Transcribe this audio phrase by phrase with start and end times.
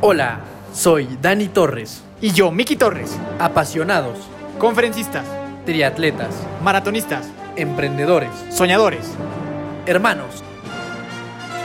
[0.00, 0.40] Hola,
[0.72, 2.04] soy Dani Torres.
[2.20, 3.18] Y yo, Miki Torres.
[3.38, 4.18] Apasionados,
[4.58, 5.24] Conferencistas,
[5.66, 9.14] triatletas, maratonistas, emprendedores, soñadores.
[9.86, 10.42] hermanos,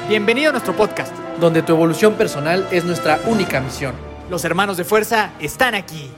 [0.09, 1.13] Bienvenido a nuestro podcast.
[1.39, 3.93] donde tu evolución personal es nuestra única misión.
[4.29, 6.11] Los hermanos de fuerza están aquí.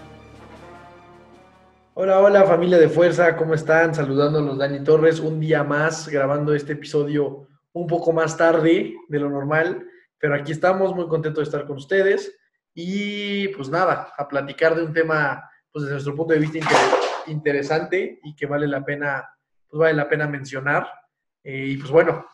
[1.93, 3.95] Hola, hola familia de fuerza, ¿cómo están?
[3.95, 9.29] Saludándolos Dani Torres, un día más grabando este episodio un poco más tarde de lo
[9.29, 9.85] normal,
[10.19, 12.35] pero aquí estamos muy contentos de estar con ustedes
[12.73, 16.77] y pues nada, a platicar de un tema pues desde nuestro punto de vista inter-
[17.27, 19.27] interesante y que vale la pena,
[19.67, 20.87] pues vale la pena mencionar.
[21.43, 22.25] Eh, y pues bueno,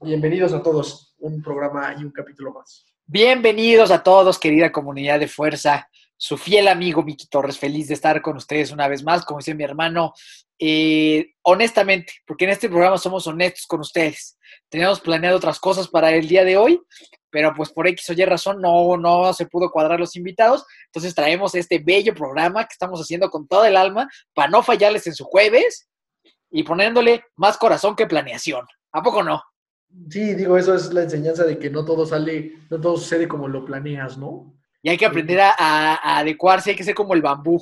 [0.00, 2.86] bienvenidos a todos, un programa y un capítulo más.
[3.06, 5.88] Bienvenidos a todos, querida comunidad de fuerza.
[6.16, 9.54] Su fiel amigo Miki Torres, feliz de estar con ustedes una vez más, como dice
[9.54, 10.14] mi hermano.
[10.58, 14.38] Eh, honestamente, porque en este programa somos honestos con ustedes.
[14.68, 16.80] Teníamos planeado otras cosas para el día de hoy,
[17.30, 20.64] pero pues por X o Y razón no, no se pudo cuadrar los invitados.
[20.86, 25.06] Entonces traemos este bello programa que estamos haciendo con toda el alma para no fallarles
[25.06, 25.88] en su jueves
[26.50, 28.64] y poniéndole más corazón que planeación.
[28.92, 29.42] ¿A poco no?
[30.10, 33.48] Sí, digo, eso es la enseñanza de que no todo sale, no todo sucede como
[33.48, 34.54] lo planeas, ¿no?
[34.82, 37.60] Y hay que aprender a, a- a adecuarse, hay que ser como el bambú.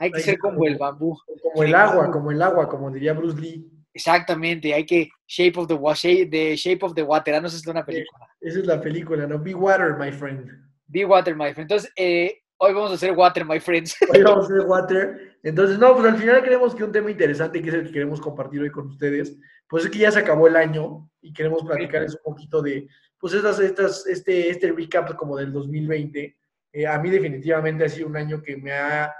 [0.00, 1.16] Hay que ser como el bambú.
[1.42, 3.70] Como el agua, como el agua, como diría Bruce Lee.
[3.92, 7.34] Exactamente, hay que shape of the, wa- shape, the shape of the water.
[7.34, 8.26] Ah, no sé si es una película.
[8.40, 9.38] Esa es la película, ¿no?
[9.38, 10.48] Be water, my friend.
[10.86, 11.70] Be water, my friend.
[11.70, 13.96] Entonces, eh, hoy vamos a hacer water, my friends.
[14.12, 15.36] Hoy vamos a hacer water.
[15.42, 18.20] Entonces, no, pues al final creemos que un tema interesante, que es el que queremos
[18.20, 19.36] compartir hoy con ustedes,
[19.68, 22.86] pues es que ya se acabó el año y queremos platicarles un poquito de,
[23.18, 26.36] pues estas, estas, este, este recap como del 2020.
[26.72, 29.12] Eh, a mí definitivamente ha sido un año que me ha,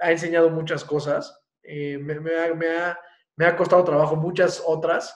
[0.00, 1.40] ha enseñado muchas cosas.
[1.62, 2.98] Eh, me, me ha, me, ha,
[3.36, 5.14] me ha costado trabajo muchas otras,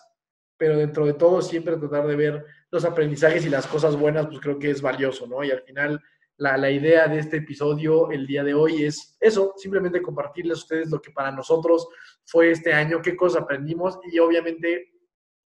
[0.57, 4.41] pero dentro de todo siempre tratar de ver los aprendizajes y las cosas buenas, pues
[4.41, 5.43] creo que es valioso, ¿no?
[5.43, 6.01] Y al final
[6.37, 10.63] la, la idea de este episodio el día de hoy es eso, simplemente compartirles a
[10.63, 11.87] ustedes lo que para nosotros
[12.25, 14.91] fue este año, qué cosas aprendimos y obviamente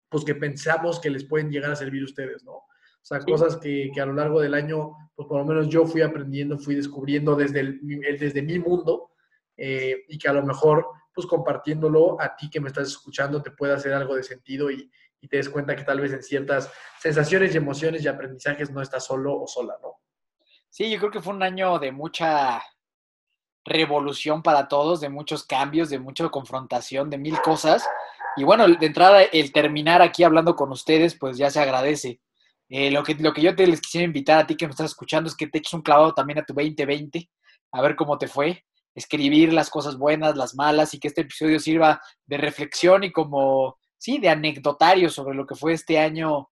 [0.10, 2.54] pues que pensamos que les pueden llegar a servir a ustedes, ¿no?
[2.54, 3.32] O sea, Sí.
[3.32, 6.58] cosas que, que a lo largo del año, pues por lo menos yo fui aprendiendo,
[6.60, 9.11] fui descubriendo desde, el, el- desde mi mundo
[9.64, 13.52] eh, y que a lo mejor, pues compartiéndolo a ti que me estás escuchando, te
[13.52, 14.90] pueda hacer algo de sentido y,
[15.30, 19.06] te des cuenta que tal vez en ciertas sensaciones y emociones y aprendizajes no estás
[19.06, 20.00] solo o sola, ¿no?
[20.68, 22.60] Sí, yo creo que fue un año de mucha
[23.64, 27.88] revolución para todos, de muchos cambios, de mucha confrontación, de mil cosas.
[28.36, 32.20] Y bueno, de entrada, el terminar aquí hablando con ustedes, pues ya se agradece.
[32.68, 34.90] Eh, lo, que, lo que yo te les quisiera invitar a ti que me estás
[34.90, 37.30] escuchando es que te eches un clavado también a tu 2020,
[37.74, 38.66] a ver cómo te fue,
[38.96, 43.78] escribir las cosas buenas, las malas, y que este episodio sirva de reflexión y como,
[43.98, 46.50] sí, de anecdotario sobre lo que fue este año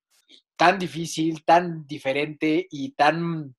[0.56, 3.56] tan difícil, tan diferente y tan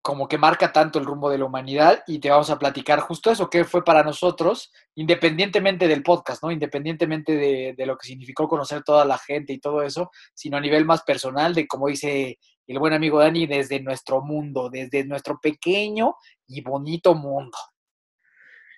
[0.00, 3.30] como que marca tanto el rumbo de la humanidad y te vamos a platicar justo
[3.30, 6.50] eso, qué fue para nosotros, independientemente del podcast, ¿no?
[6.50, 10.60] Independientemente de, de lo que significó conocer toda la gente y todo eso, sino a
[10.60, 15.40] nivel más personal, de como dice el buen amigo Dani, desde nuestro mundo, desde nuestro
[15.40, 16.14] pequeño
[16.46, 17.56] y bonito mundo.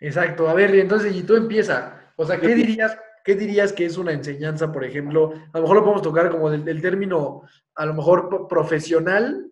[0.01, 0.49] Exacto.
[0.49, 2.12] A ver, entonces, y tú empieza.
[2.17, 5.33] O sea, ¿qué dirías, qué dirías que es una enseñanza, por ejemplo?
[5.53, 7.43] A lo mejor lo podemos tocar como del, del término,
[7.75, 9.50] a lo mejor pro- profesional,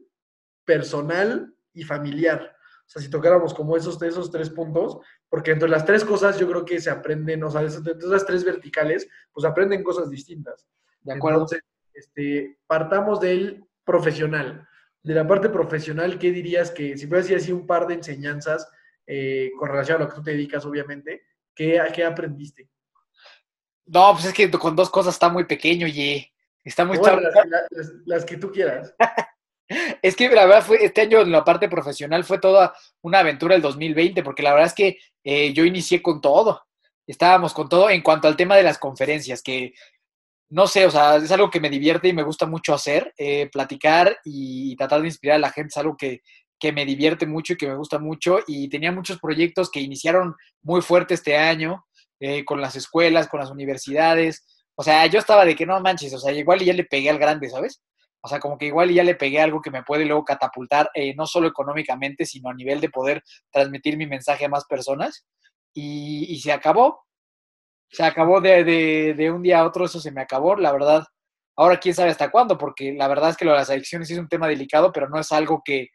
[0.64, 2.54] personal y familiar.
[2.86, 4.98] O sea, si tocáramos como esos, esos tres puntos,
[5.28, 7.92] porque entre las tres cosas yo creo que se aprenden, o sea, de esas, de
[7.92, 10.66] esas tres verticales, pues aprenden cosas distintas.
[11.02, 11.40] ¿De acuerdo?
[11.40, 11.62] Entonces,
[11.92, 14.68] este, partamos del profesional.
[15.02, 18.68] De la parte profesional, ¿qué dirías que, si puedes decir así un par de enseñanzas
[19.06, 21.22] eh, con relación a lo que tú te dedicas, obviamente,
[21.54, 22.68] ¿qué, qué aprendiste?
[23.86, 26.30] no, pues es que con dos cosas está muy pequeño y
[26.62, 27.30] está muy Bueno, chavo.
[27.50, 28.94] las, las- las que tú quieras.
[30.00, 33.54] Es que la verdad fue, este año en la parte profesional fue toda una aventura
[33.54, 36.62] el 2020, porque la verdad es que eh, yo inicié con todo.
[37.06, 39.74] Estábamos con todo en cuanto al tema de las conferencias, que
[40.50, 43.48] no sé, o sea, es algo que me divierte y me gusta mucho hacer, eh,
[43.52, 46.22] platicar y tratar de inspirar a la gente, es algo que,
[46.58, 48.38] que me divierte mucho y que me gusta mucho.
[48.46, 51.84] Y tenía muchos proyectos que iniciaron muy fuerte este año,
[52.20, 54.44] eh, con las escuelas, con las universidades.
[54.74, 57.18] O sea, yo estaba de que no manches, o sea, igual ya le pegué al
[57.18, 57.82] grande, ¿sabes?
[58.20, 61.14] O sea, como que igual ya le pegué algo que me puede luego catapultar, eh,
[61.14, 63.22] no solo económicamente, sino a nivel de poder
[63.52, 65.26] transmitir mi mensaje a más personas.
[65.74, 67.04] Y, y se acabó.
[67.90, 71.04] Se acabó de, de, de, un día a otro, eso se me acabó, la verdad.
[71.56, 74.18] Ahora quién sabe hasta cuándo, porque la verdad es que lo de las adicciones es
[74.18, 75.88] un tema delicado, pero no es algo que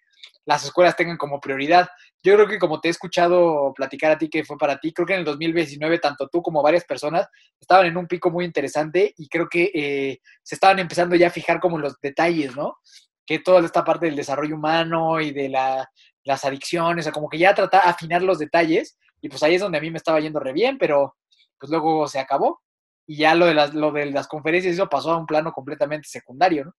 [0.46, 1.88] las escuelas tengan como prioridad.
[2.22, 5.06] Yo creo que como te he escuchado platicar a ti que fue para ti, creo
[5.06, 7.28] que en el 2019 tanto tú como varias personas
[7.60, 11.32] estaban en un pico muy interesante y creo que eh, se estaban empezando ya a
[11.32, 12.78] fijar como los detalles, ¿no?
[13.26, 15.90] que toda esta parte del desarrollo humano y de la,
[16.24, 19.78] las adicciones, o como que ya tratar afinar los detalles, y pues ahí es donde
[19.78, 21.16] a mí me estaba yendo re bien, pero
[21.64, 22.62] pues luego se acabó,
[23.08, 26.10] y ya lo de las, lo de las conferencias eso pasó a un plano completamente
[26.10, 26.74] secundario, ¿no?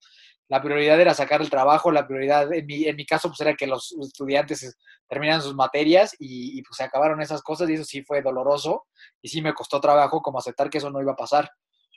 [0.47, 3.55] La prioridad era sacar el trabajo, la prioridad, en mi, en mi caso, pues era
[3.55, 4.77] que los estudiantes
[5.09, 8.85] terminan sus materias y, y pues se acabaron esas cosas y eso sí fue doloroso
[9.23, 11.49] y sí me costó trabajo como aceptar que eso no iba a pasar.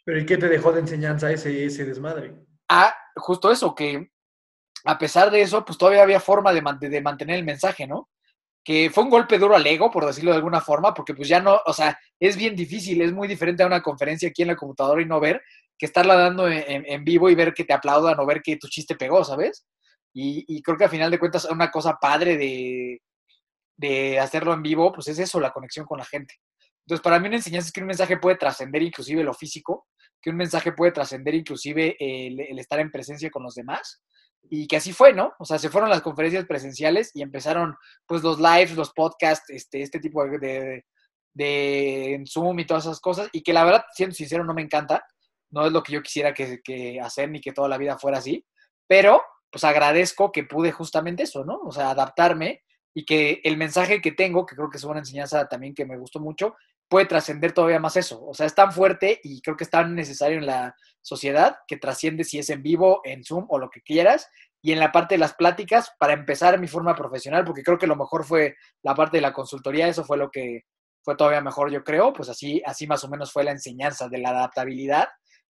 [0.02, 2.36] Pero ¿y qué te dejó de enseñanza ese, ese desmadre?
[2.70, 4.08] Ah, justo eso, que
[4.86, 8.08] a pesar de eso, pues todavía había forma de, man- de mantener el mensaje, ¿no?
[8.68, 11.40] Que fue un golpe duro al ego, por decirlo de alguna forma, porque pues ya
[11.40, 14.56] no, o sea, es bien difícil, es muy diferente a una conferencia aquí en la
[14.56, 15.42] computadora y no ver
[15.78, 18.94] que estarla dando en, vivo y ver que te aplaudan o ver que tu chiste
[18.94, 19.64] pegó, ¿sabes?
[20.12, 23.00] Y, y creo que a final de cuentas una cosa padre de,
[23.78, 26.34] de hacerlo en vivo, pues es eso, la conexión con la gente.
[26.84, 29.86] Entonces, para mí una enseñanza es que un mensaje puede trascender inclusive lo físico,
[30.20, 34.02] que un mensaje puede trascender inclusive el, estar en presencia con los demás.
[34.50, 35.34] Y que así fue, ¿no?
[35.38, 37.76] O sea, se fueron las conferencias presenciales y empezaron
[38.06, 40.84] pues los lives, los podcasts, este, este tipo de, de,
[41.34, 43.28] de Zoom y todas esas cosas.
[43.32, 45.04] Y que la verdad, siendo sincero, no me encanta.
[45.50, 48.18] No es lo que yo quisiera que, que hacer ni que toda la vida fuera
[48.18, 48.44] así.
[48.86, 51.60] Pero pues agradezco que pude justamente eso, ¿no?
[51.64, 52.62] O sea, adaptarme
[52.98, 55.96] y que el mensaje que tengo, que creo que es una enseñanza también que me
[55.96, 56.56] gustó mucho,
[56.88, 58.26] puede trascender todavía más eso.
[58.26, 61.76] O sea, es tan fuerte y creo que es tan necesario en la sociedad que
[61.76, 64.28] trasciende si es en vivo, en Zoom o lo que quieras.
[64.60, 67.86] Y en la parte de las pláticas, para empezar mi forma profesional, porque creo que
[67.86, 70.62] lo mejor fue la parte de la consultoría, eso fue lo que
[71.04, 74.18] fue todavía mejor, yo creo, pues así, así más o menos fue la enseñanza de
[74.18, 75.06] la adaptabilidad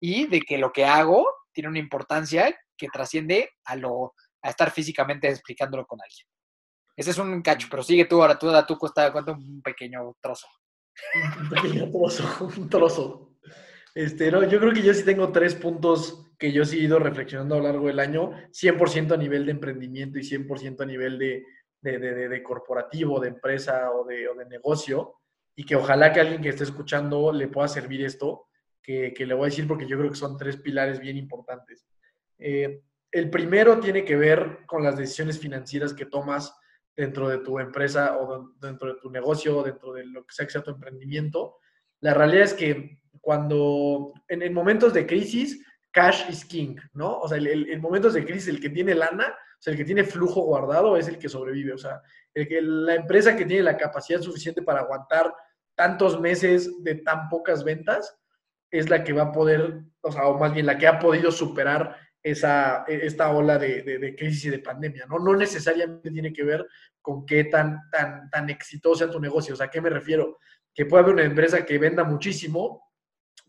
[0.02, 4.72] y de que lo que hago tiene una importancia que trasciende a lo a estar
[4.72, 6.29] físicamente explicándolo con alguien.
[7.00, 10.18] Ese es un cacho, pero sigue tú ahora, tú da tú cuesta, cuenta un pequeño
[10.20, 10.48] trozo.
[11.42, 13.38] Un pequeño trozo, un trozo.
[13.96, 17.00] Este, no, yo creo que yo sí tengo tres puntos que yo sí he ido
[17.00, 21.18] reflexionando a lo largo del año, 100% a nivel de emprendimiento y 100% a nivel
[21.18, 21.46] de,
[21.80, 25.22] de, de, de, de corporativo, de empresa o de, o de negocio,
[25.56, 28.48] y que ojalá que alguien que esté escuchando le pueda servir esto,
[28.84, 31.88] que, que le voy a decir porque yo creo que son tres pilares bien importantes.
[32.38, 36.59] Eh, el primero tiene que ver con las decisiones financieras que tomas
[37.00, 40.46] dentro de tu empresa o dentro de tu negocio o dentro de lo que sea
[40.46, 41.56] que sea tu emprendimiento.
[42.02, 47.20] La realidad es que cuando en, en momentos de crisis, cash is king, ¿no?
[47.20, 50.04] O sea, en momentos de crisis, el que tiene lana, o sea, el que tiene
[50.04, 51.72] flujo guardado es el que sobrevive.
[51.72, 52.02] O sea,
[52.34, 55.34] el que, la empresa que tiene la capacidad suficiente para aguantar
[55.76, 58.14] tantos meses de tan pocas ventas
[58.72, 61.32] es la que va a poder, o sea, o más bien la que ha podido
[61.32, 61.96] superar
[62.32, 65.20] esa, esta ola de, crisis y de pandemia, ¿no?
[65.20, 66.66] No necesariamente tiene que ver
[67.02, 69.54] con qué tan, tan, tan exitoso sea tu negocio.
[69.54, 70.40] O sea, ¿a qué me refiero?
[70.74, 72.90] Que puede haber una empresa que venda muchísimo,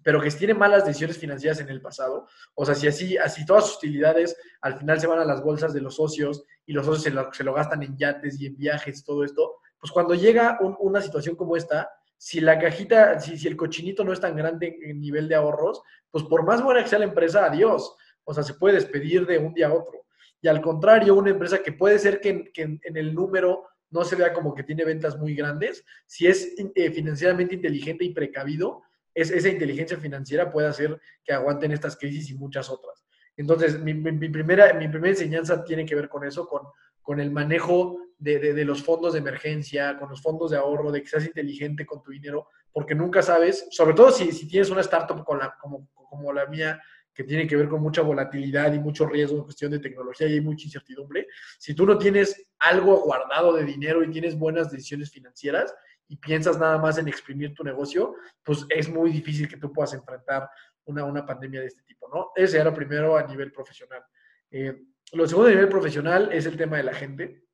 [0.03, 2.27] pero que tiene malas decisiones financieras en el pasado.
[2.55, 5.75] O sea, si así, así todas sus utilidades al final se van a las bolsas
[5.75, 8.57] de los socios y los socios se lo, se lo gastan en yates y en
[8.57, 13.19] viajes y todo esto, pues cuando llega un, una situación como esta, si la cajita,
[13.19, 16.63] si, si el cochinito no es tan grande en nivel de ahorros, pues por más
[16.63, 17.95] buena que sea la empresa, adiós.
[18.31, 20.07] O sea, se puede despedir de un día a otro.
[20.41, 24.33] Y al contrario, una empresa que puede ser que, en, el número no se vea
[24.33, 28.83] como que tiene ventas muy grandes, si es eh, financieramente inteligente y precavido,
[29.13, 33.05] es, esa inteligencia financiera puede hacer que aguanten estas crisis y muchas otras.
[33.37, 36.63] Entonces, mi, mi, mi primera, mi primera enseñanza tiene que ver con eso, con,
[37.03, 40.93] con el manejo de, de, de, los fondos de emergencia, con los fondos de ahorro,
[40.93, 44.71] de que seas inteligente con tu dinero, porque nunca sabes, sobre todo si, si tienes
[44.71, 46.81] una startup con la, como, como la mía,
[47.21, 50.33] que tiene que ver con mucha volatilidad y mucho riesgo en cuestión de tecnología y
[50.33, 51.27] hay mucha incertidumbre,
[51.59, 55.75] si tú no tienes algo guardado de dinero y tienes buenas decisiones financieras
[56.09, 59.93] y piensas nada más en exprimir tu negocio, pues es muy difícil que tú puedas
[59.93, 60.49] enfrentar
[60.87, 62.31] una, una pandemia de este tipo, ¿no?
[62.35, 64.03] Ese era primero a nivel profesional.
[64.51, 64.81] Eh,
[65.13, 67.45] lo segundo a nivel profesional es el tema de la gente.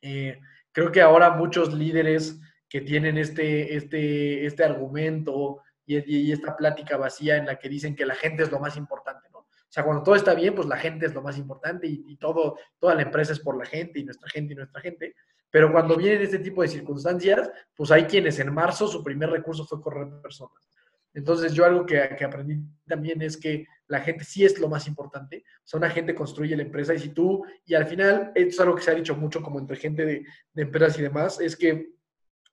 [0.00, 0.38] Eh,
[0.70, 6.96] creo que ahora muchos líderes que tienen este, este, este argumento y, y, esta plática
[6.96, 9.40] vacía en la que dicen que la gente es lo más importante, ¿no?
[9.40, 12.16] O sea, cuando todo está bien, pues la gente es lo más importante y, y
[12.16, 15.14] todo, toda la empresa es por la gente y nuestra gente y nuestra gente.
[15.50, 19.64] Pero cuando vienen este tipo de circunstancias, pues hay quienes en marzo su primer recurso
[19.64, 20.68] fue correr personas.
[21.14, 24.86] Entonces yo algo que, que, aprendí también es que la gente sí es lo más
[24.88, 25.44] importante.
[25.58, 28.60] O sea, una gente construye la empresa y si tú, y al final, esto es
[28.60, 31.56] algo que se ha dicho mucho como entre gente de, de empresas y demás, es
[31.56, 31.92] que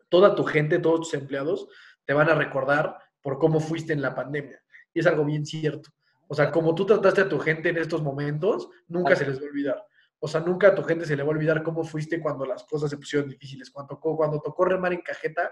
[0.10, 1.68] toda tu gente, todos tus empleados
[2.06, 4.62] te van a recordar por cómo fuiste en la pandemia.
[4.94, 5.92] Y es algo bien cierto.
[6.28, 9.46] O sea, como tú trataste a tu gente en estos momentos, nunca se les va
[9.46, 9.86] a olvidar.
[10.20, 12.64] O sea, nunca a tu gente se le va a olvidar cómo fuiste cuando las
[12.66, 13.72] cosas se pusieron difíciles.
[13.72, 15.50] Cuando tocó, cuando tocó remar en cajeta,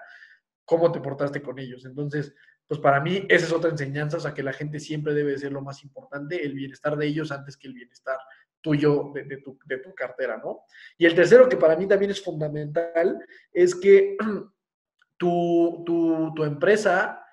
[0.66, 1.86] cómo te portaste con ellos.
[1.86, 2.36] Entonces,
[2.68, 5.54] pues para mí esa es otra enseñanza, o sea, que la gente siempre debe ser
[5.54, 8.18] lo más importante, el bienestar de ellos antes que el bienestar
[8.60, 10.66] tuyo, de, tu, de tu cartera, ¿no?
[10.98, 14.18] Y el tercero, que para mí también es fundamental, es que
[15.18, 17.24] tu, tu, tu empresa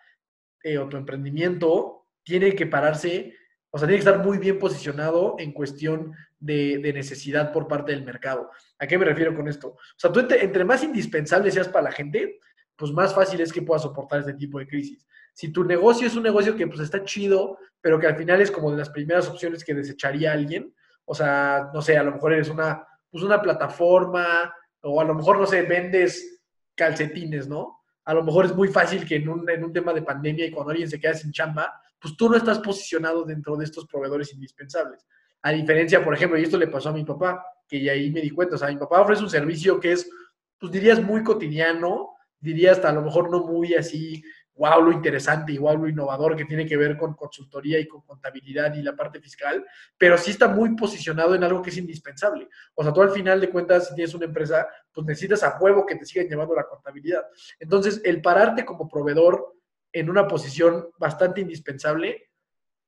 [0.64, 3.34] eh, o tu emprendimiento tiene que pararse,
[3.70, 8.02] o sea, tiene que estar muy bien posicionado en cuestión de, necesidad por parte del
[8.02, 8.50] mercado.
[8.78, 9.68] ¿A qué me refiero con esto?
[9.68, 12.40] O sea, tú entre, entre más indispensable seas para la gente,
[12.76, 15.06] pues más fácil es que puedas soportar este tipo de crisis.
[15.34, 18.50] Si tu negocio es un negocio que pues está chido, pero que al final es
[18.50, 22.32] como de las primeras opciones que desecharía alguien, o sea, no sé, a lo mejor
[22.32, 26.42] eres una, pues una plataforma, o a lo mejor, no sé, vendes
[26.74, 27.83] calcetines, ¿no?
[28.04, 30.50] A lo mejor es muy fácil que en un, en un tema de pandemia y
[30.50, 34.32] cuando alguien se queda sin chamba, pues tú no estás posicionado dentro de estos proveedores
[34.32, 35.06] indispensables.
[35.42, 38.30] A diferencia, por ejemplo, y esto le pasó a mi papá, que ahí me di
[38.30, 40.10] cuenta, o sea, mi papá ofrece un servicio que es,
[40.58, 44.22] pues dirías, muy cotidiano, diría hasta a lo mejor no muy así,
[44.56, 48.02] wow, lo interesante y wow, lo innovador que tiene que ver con consultoría y con
[48.02, 49.64] contabilidad y la parte fiscal,
[49.98, 52.48] pero sí está muy posicionado en algo que es indispensable.
[52.74, 55.84] O sea, tú al final de cuentas, si tienes una empresa, pues necesitas a huevo
[55.84, 57.24] que te sigan llevando la contabilidad.
[57.58, 59.54] Entonces, el pararte como proveedor
[59.92, 62.30] en una posición bastante indispensable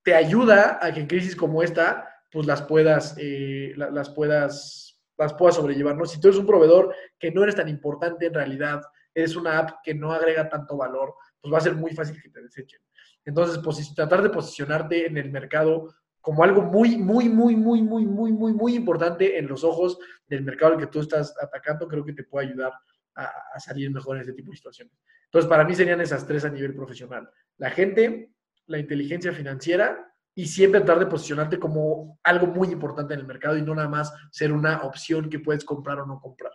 [0.03, 4.87] te ayuda a que en crisis como esta, pues las puedas, eh, las puedas
[5.19, 6.05] las puedas sobrellevar, ¿no?
[6.05, 8.83] Si tú eres un proveedor que no eres tan importante en realidad,
[9.15, 11.15] eres una app que no agrega tanto valor,
[11.47, 12.81] pues va a ser muy fácil que te desechen.
[13.25, 18.33] Entonces, tratar de posicionarte en el mercado como algo muy, muy, muy, muy, muy, muy,
[18.33, 22.13] muy, muy importante en los ojos del mercado al que tú estás atacando, creo que
[22.13, 22.73] te puede ayudar
[23.15, 24.93] a, salir mejor en este tipo de situaciones.
[25.27, 27.31] Entonces, para mí serían esas tres a nivel profesional.
[27.59, 28.33] La gente,
[28.67, 33.57] la inteligencia financiera y siempre tratar de posicionarte como algo muy importante en el mercado
[33.57, 36.53] y no nada más ser una opción que puedes comprar o no comprar.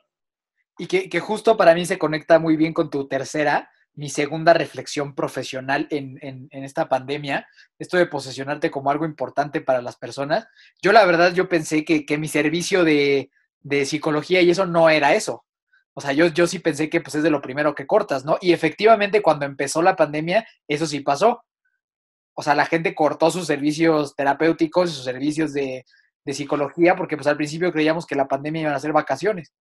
[0.78, 4.54] Y que, que justo para mí se conecta muy bien con tu tercera, mi segunda
[4.54, 10.48] reflexión profesional en, en, esta pandemia, esto de posicionarte como algo importante para las personas.
[10.82, 14.90] Yo la verdad, yo pensé que, que mi servicio de, de, psicología y eso no
[14.90, 15.46] era eso.
[15.94, 18.38] O sea, yo, yo sí pensé que pues es de lo primero que cortas, ¿no?
[18.40, 21.44] Y efectivamente cuando empezó la pandemia, eso sí pasó.
[22.34, 25.86] O sea, la gente cortó sus servicios terapéuticos, sus servicios de,
[26.24, 29.54] de psicología, porque pues al principio creíamos que la pandemia iban a ser vacaciones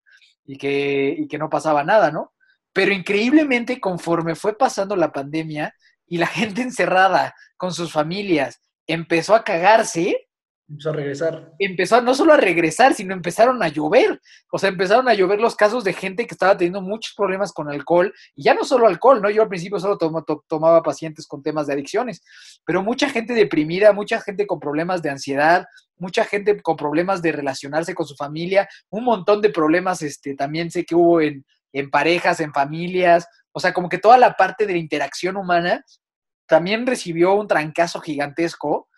[0.44, 2.32] y que, y que no pasaba nada, ¿no?
[2.72, 5.74] Pero increíblemente, conforme fue pasando la pandemia
[6.06, 10.28] y la gente encerrada con sus familias empezó a cagarse,
[10.68, 11.52] empezó a regresar.
[11.58, 14.20] Empezó no solo a regresar, sino empezaron a llover.
[14.50, 17.68] O sea, empezaron a llover los casos de gente que estaba teniendo muchos problemas con
[17.68, 18.12] alcohol.
[18.34, 19.30] Y ya no solo alcohol, ¿no?
[19.30, 19.98] Yo al principio solo
[20.48, 22.22] tomaba pacientes con temas de adicciones,
[22.64, 27.32] pero mucha gente deprimida, mucha gente con problemas de ansiedad, mucha gente con problemas de
[27.32, 31.90] relacionarse con su familia, un montón de problemas, este, también sé que hubo en, en
[31.90, 35.84] parejas, en familias, o sea, como que toda la parte de la interacción humana
[36.46, 38.88] también recibió un trancazo gigantesco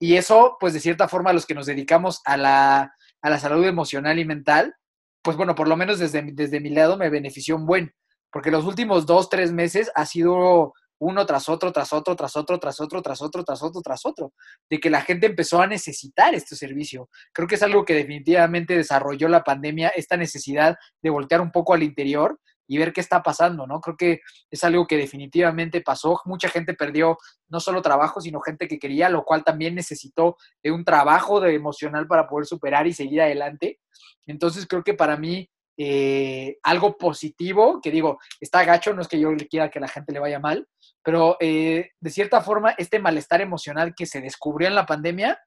[0.00, 3.64] y eso, pues de cierta forma, los que nos dedicamos a la, a la salud
[3.64, 4.74] emocional y mental,
[5.22, 7.94] pues bueno, por lo menos desde, desde mi lado me benefició un buen,
[8.30, 12.58] porque los últimos dos, tres meses ha sido uno tras otro, tras otro, tras otro,
[12.58, 14.32] tras otro, tras otro, tras otro, tras otro,
[14.68, 17.08] de que la gente empezó a necesitar este servicio.
[17.32, 21.74] Creo que es algo que definitivamente desarrolló la pandemia, esta necesidad de voltear un poco
[21.74, 22.38] al interior
[22.68, 23.80] y ver qué está pasando, ¿no?
[23.80, 26.20] Creo que es algo que definitivamente pasó.
[26.26, 27.16] Mucha gente perdió
[27.48, 31.54] no solo trabajo, sino gente que quería, lo cual también necesitó de un trabajo de
[31.54, 33.80] emocional para poder superar y seguir adelante.
[34.26, 35.48] Entonces creo que para mí
[35.80, 40.12] eh, algo positivo, que digo, está gacho, no es que yo quiera que la gente
[40.12, 40.66] le vaya mal,
[41.04, 45.40] pero eh, de cierta forma este malestar emocional que se descubrió en la pandemia,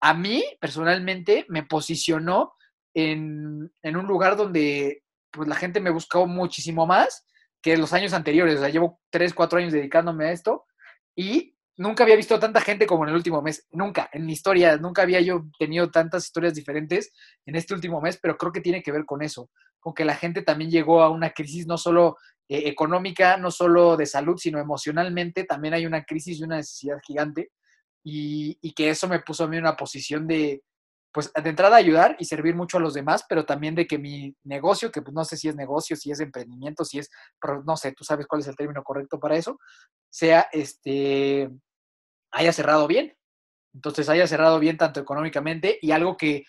[0.00, 2.54] a mí personalmente me posicionó
[2.92, 7.24] en, en un lugar donde pues, la gente me buscó muchísimo más
[7.62, 10.64] que los años anteriores, o sea, llevo tres, cuatro años dedicándome a esto
[11.16, 14.76] y nunca había visto tanta gente como en el último mes, nunca, en mi historia,
[14.76, 17.12] nunca había yo tenido tantas historias diferentes
[17.46, 19.50] en este último mes, pero creo que tiene que ver con eso,
[19.80, 22.16] con que la gente también llegó a una crisis no solo
[22.48, 26.98] eh, económica, no solo de salud, sino emocionalmente, también hay una crisis y una necesidad
[27.06, 27.50] gigante,
[28.04, 30.62] y, y que eso me puso a mí en una posición de,
[31.12, 34.34] pues de entrada ayudar y servir mucho a los demás, pero también de que mi
[34.44, 37.10] negocio, que pues no sé si es negocio, si es emprendimiento, si es,
[37.66, 39.58] no sé, tú sabes cuál es el término correcto para eso,
[40.10, 41.50] sea, este,
[42.32, 43.14] haya cerrado bien.
[43.74, 46.44] Entonces haya cerrado bien tanto económicamente y algo que,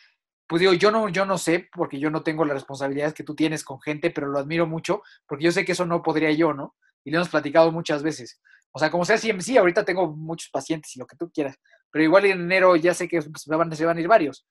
[0.48, 3.36] pues digo, yo no, yo no sé, porque yo no tengo las responsabilidades que tú
[3.36, 6.53] tienes con gente, pero lo admiro mucho, porque yo sé que eso no podría yo,
[6.53, 6.75] ¿no?
[7.05, 8.41] Y lo hemos platicado muchas veces.
[8.72, 11.58] O sea, como sea, sí, sí, ahorita tengo muchos pacientes y lo que tú quieras,
[11.93, 14.45] pero igual en enero ya sé que se, van, a ir varios.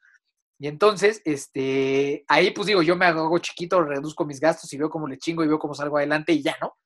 [0.58, 4.88] Y entonces, este, ahí pues digo, yo me hago chiquito, reduzco mis gastos y veo
[4.88, 6.76] cómo le chingo y veo cómo salgo adelante y ya, ¿no?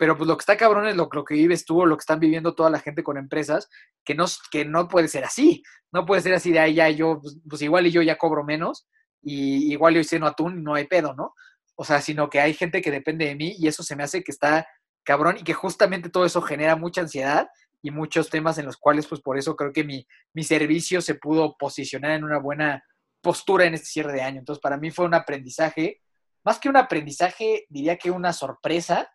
[0.00, 2.18] pero pues lo que está cabrón es lo, que vives tú o lo que están
[2.18, 3.68] viviendo toda la gente con empresas,
[4.02, 5.62] que no, que no puede ser así.
[5.92, 8.42] No puede ser así de ahí ya yo, pues, pues igual y yo ya cobro
[8.42, 8.88] menos
[9.20, 11.34] y igual yo no atún, no hay pedo, ¿no?
[11.74, 14.22] O sea, sino que hay gente que depende de mí y eso se me hace
[14.22, 14.66] que está
[15.04, 17.50] cabrón y que justamente todo eso genera mucha ansiedad
[17.82, 21.14] y muchos temas en los cuales, pues por eso creo que mi, mi servicio se
[21.14, 22.84] pudo posicionar en una buena
[23.20, 24.38] postura en este cierre de año.
[24.38, 26.00] Entonces, para mí fue un aprendizaje,
[26.44, 29.10] más que un aprendizaje, diría que una sorpresa.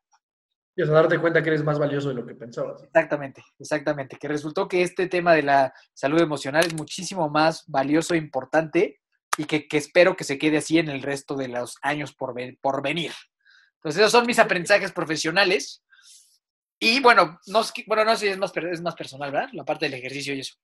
[0.75, 2.83] Y hasta darte cuenta que eres más valioso de lo que pensabas.
[2.83, 4.17] Exactamente, exactamente.
[4.17, 8.99] Que resultó que este tema de la salud emocional es muchísimo más valioso e importante
[9.37, 12.35] y que, que espero que se quede así en el resto de los años por,
[12.61, 13.13] por venir.
[13.75, 15.84] Entonces, esos son mis aprendizajes profesionales.
[16.79, 19.49] Y bueno, no, bueno, no sé si es más, es más personal, ¿verdad?
[19.53, 20.55] La parte del ejercicio y eso.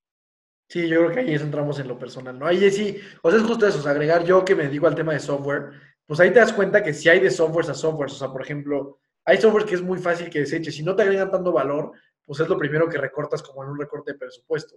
[0.67, 2.45] Sí, yo creo que ahí entramos en lo personal, ¿no?
[2.45, 5.19] Ahí sí, o sea, es justo eso, agregar yo que me dedico al tema de
[5.19, 5.71] software,
[6.05, 8.41] pues ahí te das cuenta que si hay de softwares a softwares, o sea, por
[8.41, 11.91] ejemplo, hay software que es muy fácil que deseches, si no te agregan tanto valor,
[12.25, 14.75] pues es lo primero que recortas como en un recorte de presupuesto.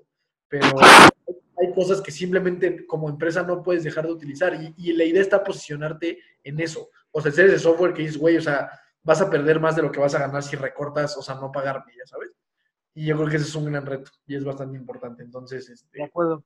[0.48, 5.04] Pero hay cosas que simplemente como empresa no puedes dejar de utilizar y, y la
[5.04, 6.90] idea está posicionarte en eso.
[7.12, 8.68] O sea, ser ese software que dices, güey, o sea,
[9.04, 11.52] vas a perder más de lo que vas a ganar si recortas, o sea, no
[11.52, 12.32] pagarme, ya sabes.
[12.94, 15.22] Y yo creo que ese es un gran reto y es bastante importante.
[15.22, 16.44] Entonces, este, de acuerdo.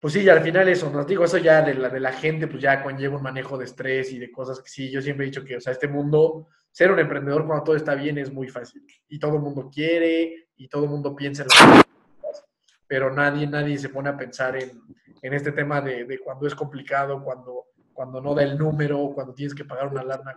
[0.00, 2.46] Pues sí, y al final eso, nos digo, eso ya de la, de la gente,
[2.46, 5.30] pues ya conlleva un manejo de estrés y de cosas que sí, yo siempre he
[5.30, 8.48] dicho que, o sea, este mundo, ser un emprendedor cuando todo está bien es muy
[8.48, 8.84] fácil.
[9.08, 11.84] Y todo el mundo quiere y todo el mundo piensa en las
[12.22, 12.44] cosas,
[12.86, 14.80] pero nadie, nadie se pone a pensar en,
[15.22, 17.66] en este tema de, de, cuando es complicado, cuando,
[17.98, 20.32] cuando no da el número, cuando tienes que pagar una alarma.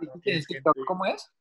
[0.84, 1.32] ¿Cómo es?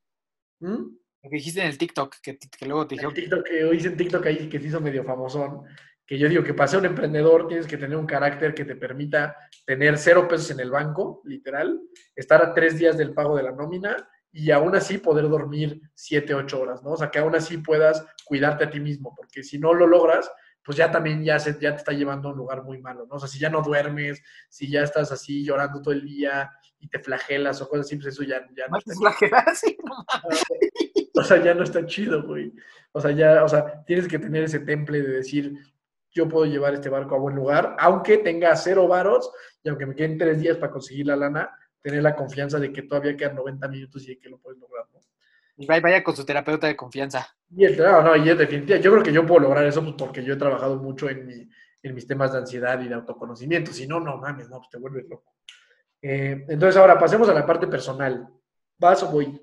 [0.59, 0.75] ¿Mm?
[1.23, 3.07] Lo que dijiste en el TikTok, que, que luego te dije.
[3.07, 5.63] El TikTok, que hoy hice en TikTok ahí que se hizo medio famosón,
[6.05, 8.75] que yo digo que para ser un emprendedor tienes que tener un carácter que te
[8.75, 9.35] permita
[9.65, 11.81] tener cero pesos en el banco, literal,
[12.15, 16.35] estar a tres días del pago de la nómina y aún así poder dormir siete,
[16.35, 16.91] ocho horas, ¿no?
[16.91, 20.31] O sea, que aún así puedas cuidarte a ti mismo, porque si no lo logras,
[20.63, 23.15] pues ya también ya, se, ya te está llevando a un lugar muy malo, ¿no?
[23.15, 26.87] O sea, si ya no duermes, si ya estás así llorando todo el día y
[26.87, 28.79] te flagelas o cosas así, pues eso ya, ya no.
[28.79, 29.61] Te flagelas,
[31.15, 32.53] o sea, ya no está chido, güey.
[32.91, 35.53] O sea, ya, o sea, tienes que tener ese temple de decir,
[36.11, 39.31] yo puedo llevar este barco a buen lugar, aunque tenga cero varos
[39.63, 41.49] y aunque me queden tres días para conseguir la lana,
[41.81, 44.80] tener la confianza de que todavía quedan 90 minutos y de que lo puedes lograr,
[45.67, 47.27] vaya con su terapeuta de confianza.
[47.55, 49.95] Y el, no, no, y es definitivamente, yo creo que yo puedo lograr eso pues,
[49.97, 51.49] porque yo he trabajado mucho en, mi,
[51.83, 53.71] en mis temas de ansiedad y de autoconocimiento.
[53.71, 55.35] Si no, no mames, no, pues te vuelves loco.
[56.01, 58.27] Eh, entonces, ahora pasemos a la parte personal.
[58.79, 59.39] ¿Vas o voy?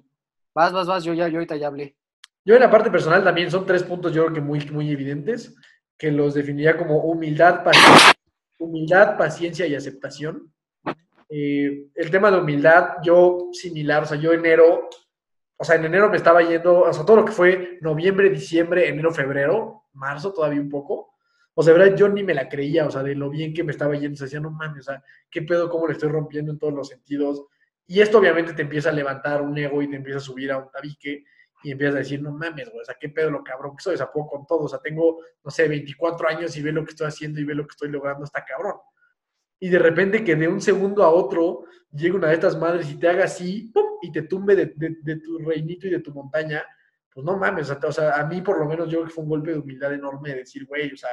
[0.55, 1.97] Vas, vas, vas, yo ya, yo ahorita ya hablé.
[2.45, 5.55] Yo en la parte personal también son tres puntos, yo creo que muy, muy evidentes,
[5.99, 8.15] que los definiría como humildad, paciencia,
[8.59, 10.53] humildad, paciencia y aceptación.
[11.29, 14.89] Eh, el tema de humildad, yo similar, o sea, yo enero,
[15.61, 18.89] o sea, en enero me estaba yendo, o sea, todo lo que fue noviembre, diciembre,
[18.89, 21.15] enero, febrero, marzo todavía un poco.
[21.55, 23.65] O sea, de verdad, yo ni me la creía, o sea, de lo bien que
[23.65, 24.17] me estaba yendo.
[24.17, 26.89] O decía, no mames, o sea, qué pedo, cómo le estoy rompiendo en todos los
[26.89, 27.45] sentidos.
[27.89, 30.59] Y esto obviamente te empieza a levantar un ego y te empieza a subir a
[30.59, 31.25] un tabique
[31.65, 33.95] y empiezas a decir, no mames, güey, o sea, qué pedo lo cabrón que soy,
[33.95, 36.85] o sea, puedo con todo, o sea, tengo, no sé, 24 años y ve lo
[36.85, 38.77] que estoy haciendo y ve lo que estoy logrando, está cabrón.
[39.59, 42.99] Y de repente que de un segundo a otro llegue una de estas madres y
[42.99, 43.85] te haga así, ¡pum!
[44.03, 46.65] y te tumbe de, de, de, tu reinito y de tu montaña,
[47.13, 49.31] pues no mames, o sea, a mí por lo menos yo creo que fue un
[49.31, 51.11] golpe de humildad enorme de decir, güey, o sea,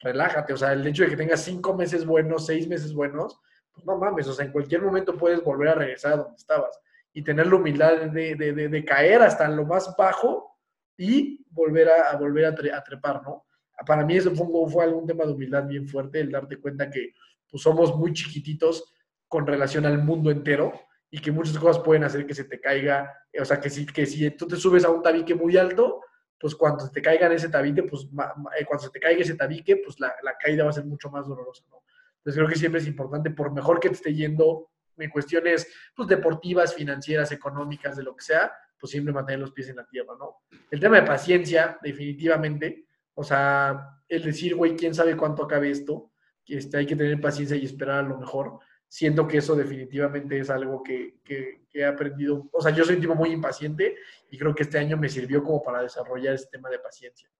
[0.00, 3.40] relájate, o sea, el hecho de que tengas cinco meses buenos, seis meses buenos,
[3.72, 6.78] pues no mames, o sea, en cualquier momento puedes volver a regresar a donde estabas
[7.12, 10.58] y tener la humildad de, de, de, caer hasta lo más bajo
[10.96, 13.46] y volver a, a volver a, tre, a, trepar, ¿no?
[13.86, 17.14] Para mí eso fue, fue algún tema de humildad bien fuerte, el darte cuenta que
[17.50, 18.94] pues, somos muy chiquititos
[19.30, 20.72] con relación al mundo entero
[21.08, 24.04] y que muchas cosas pueden hacer que se te caiga, o sea, que si, que
[24.04, 26.02] si tú te subes a un tabique muy alto,
[26.36, 29.36] pues cuando se te caiga en ese tabique, pues eh, cuando se te caiga ese
[29.36, 31.84] tabique, pues la, la caída va a ser mucho más dolorosa, ¿no?
[32.16, 36.08] Entonces creo que siempre es importante, por mejor que te esté yendo en cuestiones pues,
[36.08, 40.14] deportivas, financieras, económicas, de lo que sea, pues siempre mantener los pies en la tierra,
[40.18, 40.38] ¿no?
[40.72, 46.10] El tema de paciencia, definitivamente, o sea, el decir, güey, quién sabe cuánto acabe esto,
[46.46, 48.58] este, hay que tener paciencia y esperar a lo mejor,
[48.90, 52.96] siento que eso definitivamente es algo que, que, que, he aprendido, o sea, yo soy
[52.96, 53.94] un tipo muy impaciente
[54.28, 57.30] y creo que este año me sirvió como para desarrollar ese tema de paciencia.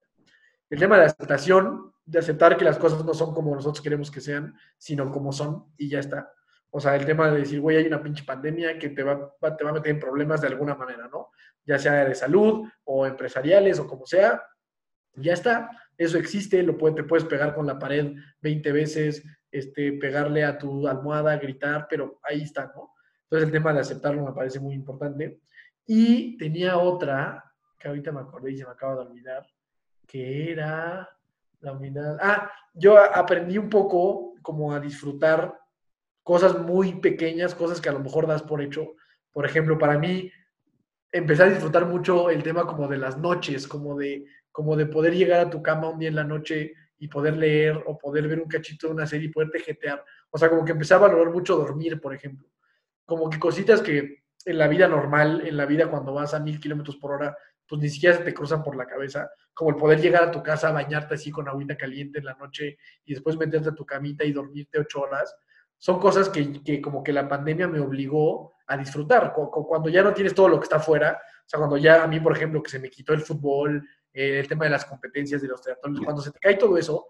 [0.69, 4.21] El tema de aceptación, de aceptar que las cosas no son como nosotros queremos que
[4.21, 6.31] sean, sino como son y ya está.
[6.69, 9.57] O sea, el tema de decir, güey, hay una pinche pandemia que te va, va,
[9.57, 11.31] te va a meter en problemas de alguna manera, ¿no?
[11.65, 14.41] Ya sea de salud o empresariales o como sea,
[15.15, 15.69] ya está.
[15.97, 20.57] Eso existe, lo puede, te puedes pegar con la pared 20 veces, este, pegarle a
[20.57, 22.93] tu almohada, gritar, pero ahí está, ¿no?
[23.23, 25.39] Entonces el tema de aceptarlo me parece muy importante.
[25.85, 27.43] Y tenía otra
[27.77, 29.45] que ahorita me acordé y se me acaba de olvidar,
[30.07, 31.09] que era
[31.59, 32.17] la humildad.
[32.21, 35.57] Ah, yo aprendí un poco como a disfrutar
[36.23, 38.95] cosas muy pequeñas, cosas que a lo mejor das por hecho.
[39.31, 40.31] Por ejemplo, para mí,
[41.11, 45.15] empecé a disfrutar mucho el tema como de las noches, como de, como de poder
[45.15, 48.39] llegar a tu cama un día en la noche y poder leer o poder ver
[48.39, 50.05] un cachito de una serie y poderte jetear.
[50.29, 52.47] O sea, como que empecé a valorar mucho dormir, por ejemplo.
[53.05, 56.59] Como que cositas que en la vida normal, en la vida cuando vas a mil
[56.59, 57.35] kilómetros por hora,
[57.67, 59.31] pues ni siquiera se te cruzan por la cabeza.
[59.51, 62.77] Como el poder llegar a tu casa, bañarte así con agüita caliente en la noche
[63.03, 65.35] y después meterte a tu camita y dormirte ocho horas.
[65.79, 69.33] Son cosas que, que como que la pandemia me obligó a disfrutar.
[69.33, 72.19] Cuando ya no tienes todo lo que está afuera, o sea, cuando ya a mí,
[72.19, 73.83] por ejemplo, que se me quitó el fútbol,
[74.13, 77.07] eh, el tema de las competencias de los triatlones, cuando se te cae todo eso,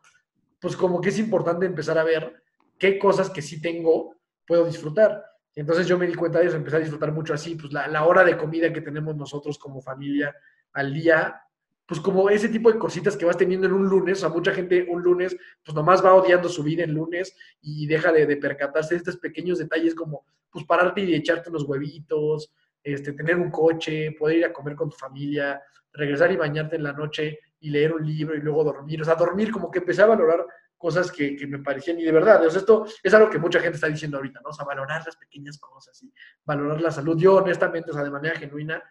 [0.59, 2.43] pues como que es importante empezar a ver
[2.77, 5.23] qué cosas que sí tengo puedo disfrutar.
[5.55, 8.23] Entonces yo me di cuenta de eso, empecé a disfrutar mucho así, pues la, hora
[8.23, 10.33] de comida que tenemos nosotros como familia
[10.73, 11.41] al día,
[11.85, 14.53] pues como ese tipo de cositas que vas teniendo en un lunes, o sea, mucha
[14.53, 18.37] gente un lunes, pues nomás va odiando su vida en lunes y deja de, de
[18.37, 23.51] percatarse de estos pequeños detalles como, pues pararte y echarte unos huevitos, este, tener un
[23.51, 25.61] coche, poder ir a comer con tu familia,
[25.93, 29.15] regresar y bañarte en la noche y leer un libro y luego dormir, o sea,
[29.15, 30.45] dormir como que empecé a valorar
[30.77, 33.59] cosas que, que, me parecían, y de verdad, o sea, esto es algo que mucha
[33.59, 34.49] gente está diciendo ahorita, ¿no?
[34.49, 36.11] O sea, valorar las pequeñas cosas y
[36.43, 37.15] valorar la salud.
[37.19, 38.83] Yo, honestamente, o sea, de manera genuina,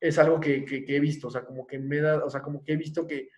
[0.00, 2.40] es algo que, que, que, he visto, o sea, como que me da, o sea,
[2.40, 3.28] como que he visto que,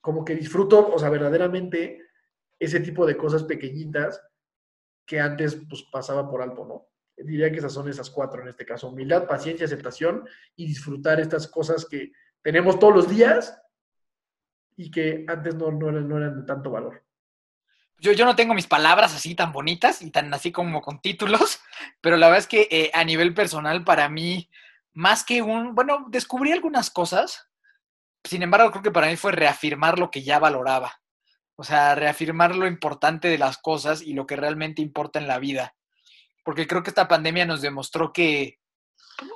[0.00, 2.08] como que disfruto, o sea, verdaderamente
[2.58, 4.20] ese tipo de cosas pequeñitas
[5.06, 6.91] que antes, pues, pasaba por alto, ¿no?
[7.16, 11.46] Diría que esas son esas cuatro en este caso, humildad, paciencia, aceptación y disfrutar estas
[11.46, 13.58] cosas que tenemos todos los días
[14.76, 17.04] y que antes no, no, eran, no eran de tanto valor.
[17.98, 21.60] Yo, yo, no tengo mis palabras así tan bonitas y tan así como con títulos,
[22.00, 24.50] pero la verdad es que eh, a nivel personal para mí,
[24.92, 27.48] más que un, bueno, descubrí algunas cosas,
[28.24, 31.00] sin embargo creo que para mí fue reafirmar lo que ya valoraba,
[31.54, 35.38] o sea, reafirmar lo importante de las cosas y lo que realmente importa en la
[35.38, 35.76] vida,
[36.42, 38.58] porque creo que esta pandemia nos demostró que,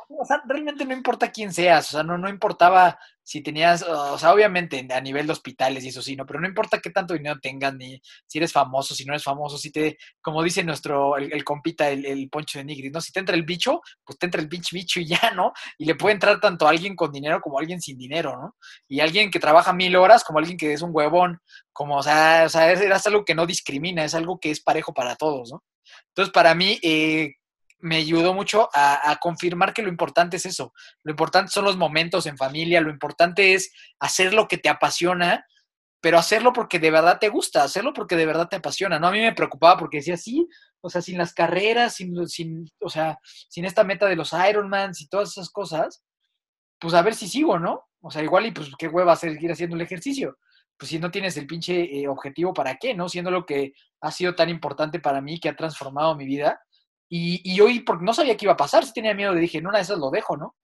[0.09, 4.17] o sea, realmente no importa quién seas, o sea, no, no importaba si tenías, o
[4.19, 6.25] sea, obviamente a nivel de hospitales y eso sí, ¿no?
[6.25, 9.59] Pero no importa qué tanto dinero tengas, ni si eres famoso, si no eres famoso,
[9.59, 13.01] si te, como dice nuestro, el, el compita, el, el, poncho de Nigris, ¿no?
[13.01, 15.53] Si te entra el bicho, pues te entra el bicho, bicho y ya, ¿no?
[15.77, 18.57] Y le puede entrar tanto a alguien con dinero como a alguien sin dinero, ¿no?
[18.89, 21.41] Y alguien que trabaja mil horas como alguien que es un huevón,
[21.73, 24.95] como, o sea, o sea es algo que no discrimina, es algo que es parejo
[24.95, 25.63] para todos, ¿no?
[26.09, 27.35] Entonces, para mí, eh,
[27.79, 30.73] me ayudó mucho a, confirmar que lo importante es eso.
[31.03, 35.47] Lo importante son los momentos en familia, lo importante es hacer lo que te apasiona,
[36.01, 38.99] pero hacerlo porque de verdad te gusta, hacerlo porque de verdad te apasiona.
[38.99, 39.09] ¿no?
[39.09, 40.49] A mí me preocupaba porque decía, sí,
[40.81, 43.19] o sea, sin las carreras, sin, sin, o sea,
[43.49, 46.03] sin esta meta de los Ironmans y todas esas cosas,
[46.79, 47.85] pues a ver si sigo, ¿no?
[48.01, 50.39] O sea, igual y pues qué hueva seguir haciendo el ejercicio.
[50.79, 52.95] Pues si no tienes el pinche eh, objetivo, ¿para qué?
[52.95, 53.09] ¿No?
[53.09, 56.61] Siendo lo que ha sido tan importante para mí, que ha transformado mi vida
[57.09, 59.59] y, y, hoy, porque no sabía qué iba a pasar, si tenía miedo, le dije,
[59.59, 60.57] en una de esas lo dejo, ¿no?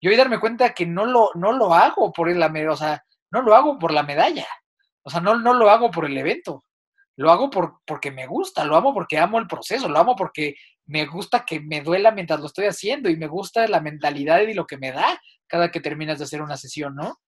[0.00, 3.42] Y hoy darme cuenta que no lo, no lo hago por la o sea, no
[3.42, 4.46] lo hago por la medalla.
[5.02, 6.64] O sea, no, no lo hago por el evento.
[7.16, 10.54] Lo hago por, porque me gusta, lo amo porque amo el proceso, lo amo porque
[10.86, 14.54] me gusta que me duela mientras lo estoy haciendo y me gusta la mentalidad y
[14.54, 17.18] lo que me da cada que terminas de hacer una sesión, ¿no?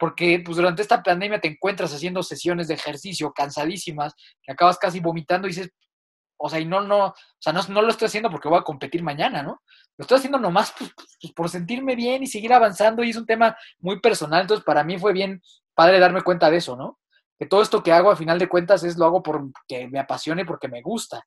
[0.00, 4.98] Porque pues durante esta pandemia te encuentras haciendo sesiones de ejercicio cansadísimas, que acabas casi
[4.98, 5.70] vomitando y dices,
[6.38, 8.62] o sea, y no, no, o sea, no, no, lo estoy haciendo porque voy a
[8.62, 9.60] competir mañana, ¿no?
[9.98, 13.26] Lo estoy haciendo nomás pues, pues, por sentirme bien y seguir avanzando y es un
[13.26, 15.42] tema muy personal, entonces para mí fue bien
[15.74, 16.98] padre darme cuenta de eso, ¿no?
[17.38, 20.46] Que todo esto que hago a final de cuentas es lo hago porque me apasione,
[20.46, 21.22] porque me gusta,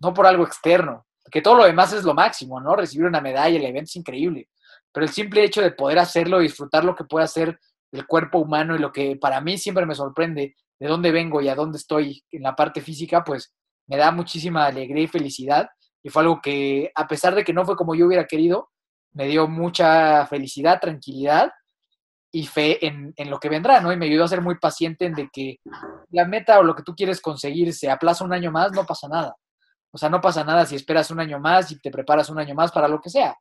[0.00, 2.76] no por algo externo, que todo lo demás es lo máximo, ¿no?
[2.76, 4.50] Recibir una medalla, el evento es increíble,
[4.92, 7.58] pero el simple hecho de poder hacerlo, disfrutar lo que puede hacer
[7.92, 11.48] el cuerpo humano y lo que para mí siempre me sorprende, de dónde vengo y
[11.48, 13.54] a dónde estoy en la parte física, pues
[13.86, 15.68] me da muchísima alegría y felicidad.
[16.02, 18.70] Y fue algo que, a pesar de que no fue como yo hubiera querido,
[19.12, 21.52] me dio mucha felicidad, tranquilidad
[22.32, 23.92] y fe en, lo que vendrá, ¿no?
[23.92, 25.58] Y me ayudó a ser muy paciente en de que
[26.10, 29.06] la meta o lo que tú quieres conseguir se aplaza un año más, no pasa
[29.06, 29.36] nada.
[29.92, 32.54] O sea, no pasa nada si esperas un año más y te preparas un año
[32.54, 33.36] más para lo que sea.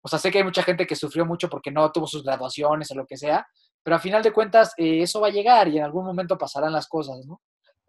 [0.00, 2.88] O sea, sé que hay mucha gente que sufrió mucho porque no tuvo sus graduaciones
[2.92, 3.46] o lo que sea,
[3.82, 6.72] pero a final de cuentas eh, eso va a llegar y en algún momento pasarán
[6.72, 7.40] las cosas, ¿no?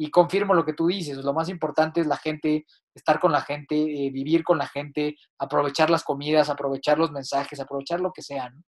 [0.02, 3.42] y confirmo lo que tú dices, lo más importante es la gente, estar con la
[3.42, 8.22] gente, eh, vivir con la gente, aprovechar las comidas, aprovechar los mensajes, aprovechar lo que
[8.22, 8.64] sea, ¿no?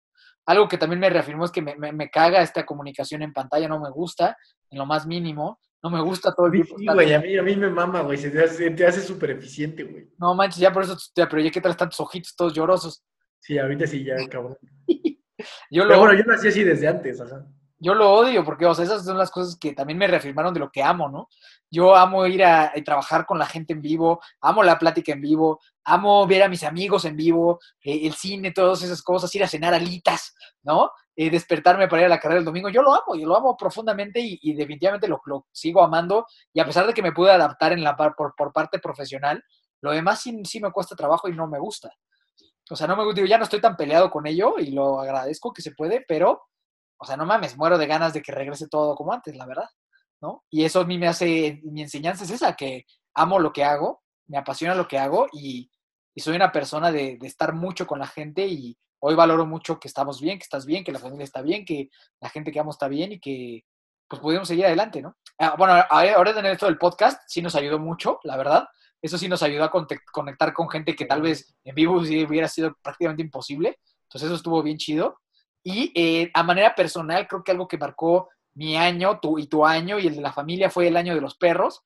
[0.45, 3.67] Algo que también me reafirmó es que me, me, me, caga esta comunicación en pantalla,
[3.67, 4.37] no me gusta,
[4.69, 6.77] en lo más mínimo, no me gusta todo el tiempo.
[6.77, 10.07] Sí, güey, a mí, a mí me mama, güey, se te hace súper eficiente, güey.
[10.17, 13.03] No manches, ya por eso te pero ya que traes tantos ojitos todos llorosos.
[13.41, 14.57] Sí, ahorita sí, ya, cabrón.
[15.69, 17.39] yo Pero lo, bueno, yo nací así desde antes, o sea.
[17.79, 20.59] yo lo odio porque, o sea, esas son las cosas que también me reafirmaron de
[20.59, 21.29] lo que amo, ¿no?
[21.69, 25.21] Yo amo ir a, a trabajar con la gente en vivo, amo la plática en
[25.21, 29.43] vivo, amo ver a mis amigos en vivo, eh, el cine, todas esas cosas, ir
[29.43, 30.33] a cenar alitas,
[30.63, 30.91] ¿no?
[31.15, 32.69] Eh, despertarme para ir a la carrera el domingo.
[32.69, 36.25] Yo lo amo, yo lo amo profundamente y, y definitivamente lo, lo sigo amando.
[36.53, 39.43] Y a pesar de que me pude adaptar en la par- por, por parte profesional,
[39.81, 41.91] lo demás sí, sí me cuesta trabajo y no me gusta.
[42.69, 45.53] O sea, no me digo, ya no estoy tan peleado con ello y lo agradezco
[45.53, 46.43] que se puede, pero,
[46.97, 49.69] o sea, no mames, muero de ganas de que regrese todo como antes, la verdad,
[50.21, 50.43] ¿no?
[50.49, 54.03] Y eso a mí me hace, mi enseñanza es esa, que amo lo que hago,
[54.27, 55.69] me apasiona lo que hago y,
[56.17, 60.19] soy una persona de, estar mucho con la gente y hoy valoro mucho que estamos
[60.19, 62.87] bien, que estás bien, que la familia está bien, que la gente que amo está
[62.87, 63.63] bien y que
[64.07, 65.15] pues pudimos seguir adelante, ¿no?
[65.37, 68.67] Ah, bueno, ahora en esto del podcast sí nos ayudó mucho, la verdad.
[69.01, 69.71] Eso sí nos ayudó a
[70.11, 73.77] conectar con gente que tal vez en vivo sí hubiera sido prácticamente imposible.
[74.03, 75.19] Entonces eso estuvo bien chido.
[75.63, 79.65] Y eh, a manera personal, creo que algo que marcó mi año tu, y tu
[79.65, 81.81] año y el de la familia fue el año de los perros.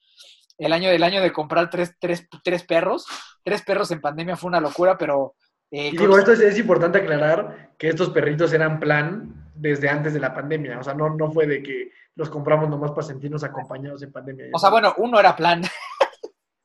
[0.58, 3.06] El año del año de comprar tres, tres, tres perros.
[3.44, 5.36] Tres perros en pandemia fue una locura, pero...
[5.72, 9.90] eh, Y digo, que- esto es, es importante aclarar que estos perritos eran plan desde
[9.90, 10.80] antes de la pandemia.
[10.80, 14.46] O sea, no, no fue de que los compramos nomás para sentirnos acompañados en pandemia.
[14.54, 15.62] o sea, bueno, uno era plan.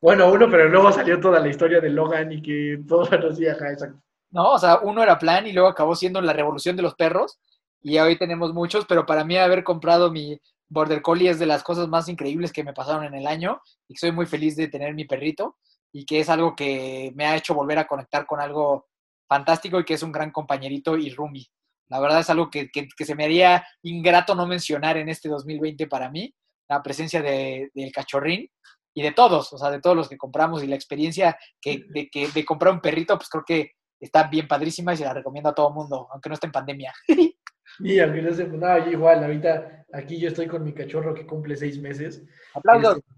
[0.07, 3.45] Bueno, uno, pero luego salió toda la historia de Logan y que todo bueno, sí,
[3.49, 4.01] ajá, exacto.
[4.31, 4.53] ¿no?
[4.53, 7.41] O sea, uno era plan y luego acabó siendo la revolución de los perros
[7.83, 11.65] y hoy tenemos muchos, pero para mí haber comprado mi Border Collie es de las
[11.65, 14.95] cosas más increíbles que me pasaron en el año y soy muy feliz de tener
[14.95, 15.57] mi perrito
[15.93, 18.87] y que es algo que me ha hecho volver a conectar con algo
[19.29, 21.47] fantástico y que es un gran compañerito y roomie.
[21.89, 25.29] La verdad es algo que, que- que se me haría ingrato no mencionar en este
[25.29, 26.33] 2020 para mí,
[26.69, 28.49] la presencia de- del cachorrín
[28.97, 32.09] y de todos, o sea, de todos los que compramos y la experiencia que, de,
[32.09, 35.51] que, de comprar un perrito, pues creo que está bien padrísima y se la recomiendo
[35.51, 36.95] a todo mundo, aunque no esté en pandemia.
[37.81, 41.27] Y al final se no, yo igual, ahorita aquí yo estoy con mi cachorro que
[41.27, 42.25] cumple seis meses.
[42.55, 42.99] Aplausos.
[42.99, 43.09] Este,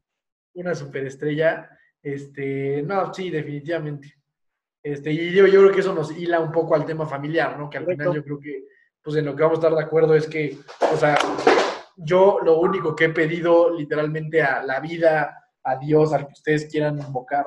[0.54, 1.70] una superestrella.
[2.02, 4.16] Este, no, sí, definitivamente.
[4.82, 7.70] Este, y yo, yo creo que eso nos hila un poco al tema familiar, ¿no?
[7.70, 8.64] Que al final yo creo que,
[9.00, 10.58] pues en lo que vamos a estar de acuerdo es que,
[10.92, 11.16] o sea,
[11.96, 16.66] yo lo único que he pedido literalmente a la vida, a Dios, al que ustedes
[16.66, 17.46] quieran invocar,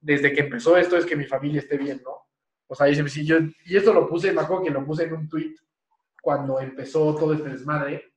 [0.00, 2.26] desde que empezó esto, es que mi familia esté bien, ¿no?
[2.68, 5.14] O sea, y, si yo, y esto lo puse, me acuerdo que lo puse en
[5.14, 5.54] un tweet
[6.20, 8.12] cuando empezó todo este desmadre.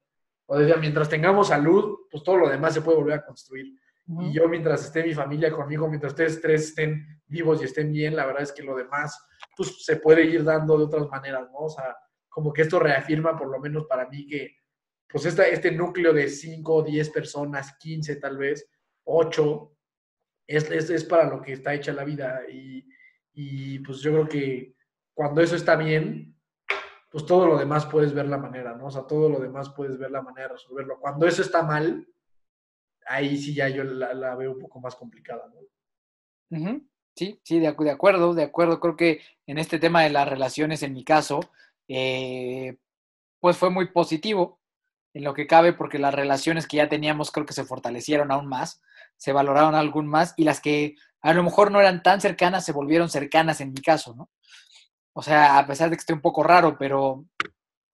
[0.47, 3.79] O decía, mientras tengamos salud, pues todo lo demás se puede volver a construir.
[4.21, 8.15] Y yo, mientras esté mi familia conmigo, mientras ustedes tres estén vivos y estén bien,
[8.15, 9.23] la verdad es que lo demás,
[9.55, 11.59] pues se puede ir dando de otras maneras, ¿no?
[11.59, 11.95] O sea,
[12.27, 14.55] como que esto reafirma, por lo menos para mí, que
[15.07, 18.67] pues esta, este núcleo de 5, 10 personas, 15 tal vez,
[19.09, 19.75] 8,
[20.47, 22.41] es, es, es para lo que está hecha la vida.
[22.51, 22.85] Y,
[23.33, 24.75] y pues yo creo que
[25.13, 26.35] cuando eso está bien,
[27.09, 28.87] pues todo lo demás puedes ver la manera, ¿no?
[28.87, 30.99] O sea, todo lo demás puedes ver la manera de resolverlo.
[30.99, 32.07] Cuando eso está mal,
[33.07, 35.51] ahí sí ya yo la, veo un poco más complicada,
[36.51, 36.81] ¿no?
[37.15, 38.79] Sí, sí, de, de acuerdo, de acuerdo.
[38.79, 41.41] Creo que en este tema de las relaciones, en mi caso,
[41.87, 42.77] eh,
[43.39, 44.59] pues fue muy positivo
[45.13, 48.47] en lo que cabe, porque las relaciones que ya teníamos creo que se fortalecieron aún
[48.47, 48.81] más,
[49.19, 52.71] se valoraron aún más, y las que a lo mejor no eran tan cercanas se
[52.71, 54.29] volvieron cercanas en mi caso, ¿no?
[55.13, 57.25] O sea, a pesar de que esté un poco raro, pero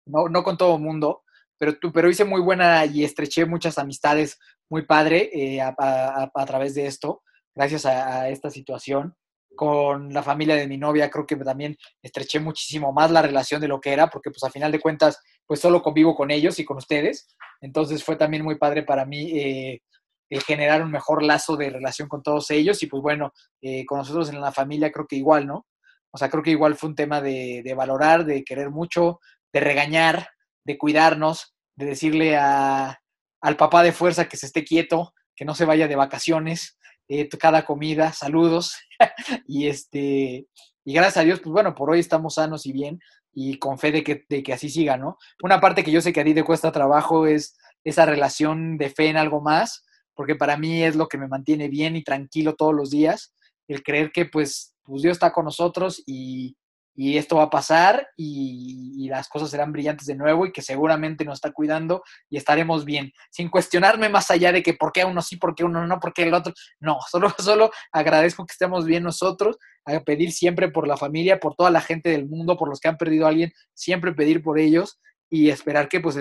[0.06, 1.24] no, no con todo mundo,
[1.58, 4.38] pero, tú, pero hice muy buena y estreché muchas amistades
[4.70, 7.24] muy padre eh, a, través de esto,
[7.56, 9.16] gracias a, a esta situación.
[9.56, 13.70] Con la familia de mi novia creo que también estreché muchísimo más la relación de
[13.70, 16.66] lo que era, porque pues a final de cuentas pues solo convivo con ellos y
[16.66, 17.28] con ustedes.
[17.62, 19.82] Entonces fue también muy padre para mí eh,
[20.30, 24.00] el generar un mejor lazo de relación con todos ellos y pues bueno, eh, con
[24.00, 25.66] nosotros en la familia creo que igual, ¿no?
[26.12, 29.20] O sea, creo que igual fue un tema de, de valorar, de querer mucho,
[29.52, 30.30] de regañar,
[30.64, 33.00] de cuidarnos, de decirle a,
[33.42, 37.28] al papá de fuerza que se esté quieto, que no se vaya de vacaciones, eh,
[37.30, 38.76] cada comida, saludos.
[39.48, 40.48] y este
[40.86, 43.00] y gracias a Dios, pues bueno, por hoy estamos sanos y bien
[43.34, 45.18] y con fe de que, de que así siga, ¿no?
[45.44, 48.90] Una parte que yo sé que a ti te cuesta trabajo es esa relación de
[48.90, 49.84] fe en algo más,
[50.16, 53.34] porque para mí es lo que me mantiene bien y tranquilo todos los días,
[53.68, 56.56] el creer que pues, pues Dios está con nosotros y,
[56.96, 61.24] y esto va a pasar y, las cosas serán brillantes de nuevo y que seguramente
[61.24, 65.22] nos está cuidando y estaremos bien, sin cuestionarme más allá de que por qué uno
[65.22, 68.86] sí, por qué uno no, por qué el otro, no, solo, solo agradezco que estemos
[68.86, 72.68] bien nosotros, a pedir siempre por la familia, por toda la gente del mundo, por
[72.68, 75.00] los que han perdido a alguien, siempre pedir por ellos
[75.30, 76.18] y esperar que pues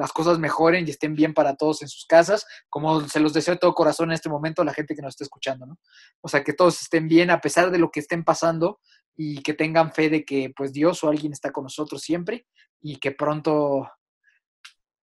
[0.00, 3.54] las cosas mejoren y estén bien para todos en sus casas, como se los deseo
[3.54, 5.78] de todo corazón en este momento a la gente que nos está escuchando, ¿no?
[6.22, 8.80] O sea, que todos estén bien a pesar de lo que estén pasando
[9.14, 12.46] y que tengan fe de que pues Dios o alguien está con nosotros siempre
[12.80, 13.90] y que pronto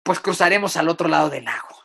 [0.03, 1.75] pues cruzaremos al otro lado del lago.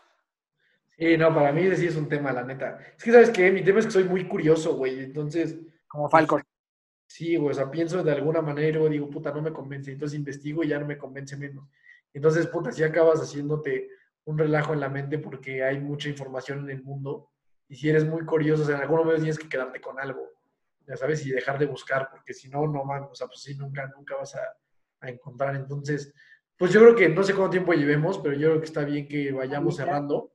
[0.98, 2.78] Sí, no, para mí sí es un tema, la neta.
[2.94, 3.50] Es que, ¿sabes qué?
[3.50, 5.00] Mi tema es que soy muy curioso, güey.
[5.00, 5.56] Entonces.
[5.86, 6.42] Como Falcon.
[7.06, 9.92] Sí, güey, o sea, pienso de alguna manera y digo, puta, no me convence.
[9.92, 11.66] Entonces investigo y ya no me convence menos.
[12.12, 13.88] Entonces, puta, si acabas haciéndote
[14.24, 17.30] un relajo en la mente porque hay mucha información en el mundo.
[17.68, 20.20] Y si eres muy curioso, o sea, en algún momento tienes que quedarte con algo,
[20.86, 23.54] ya sabes, y dejar de buscar, porque si no, no mames, o sea, pues sí,
[23.56, 24.40] nunca, nunca vas a,
[25.00, 25.56] a encontrar.
[25.56, 26.14] Entonces,
[26.58, 29.06] pues yo creo que no sé cuánto tiempo llevemos, pero yo creo que está bien
[29.06, 30.32] que vayamos cerrando.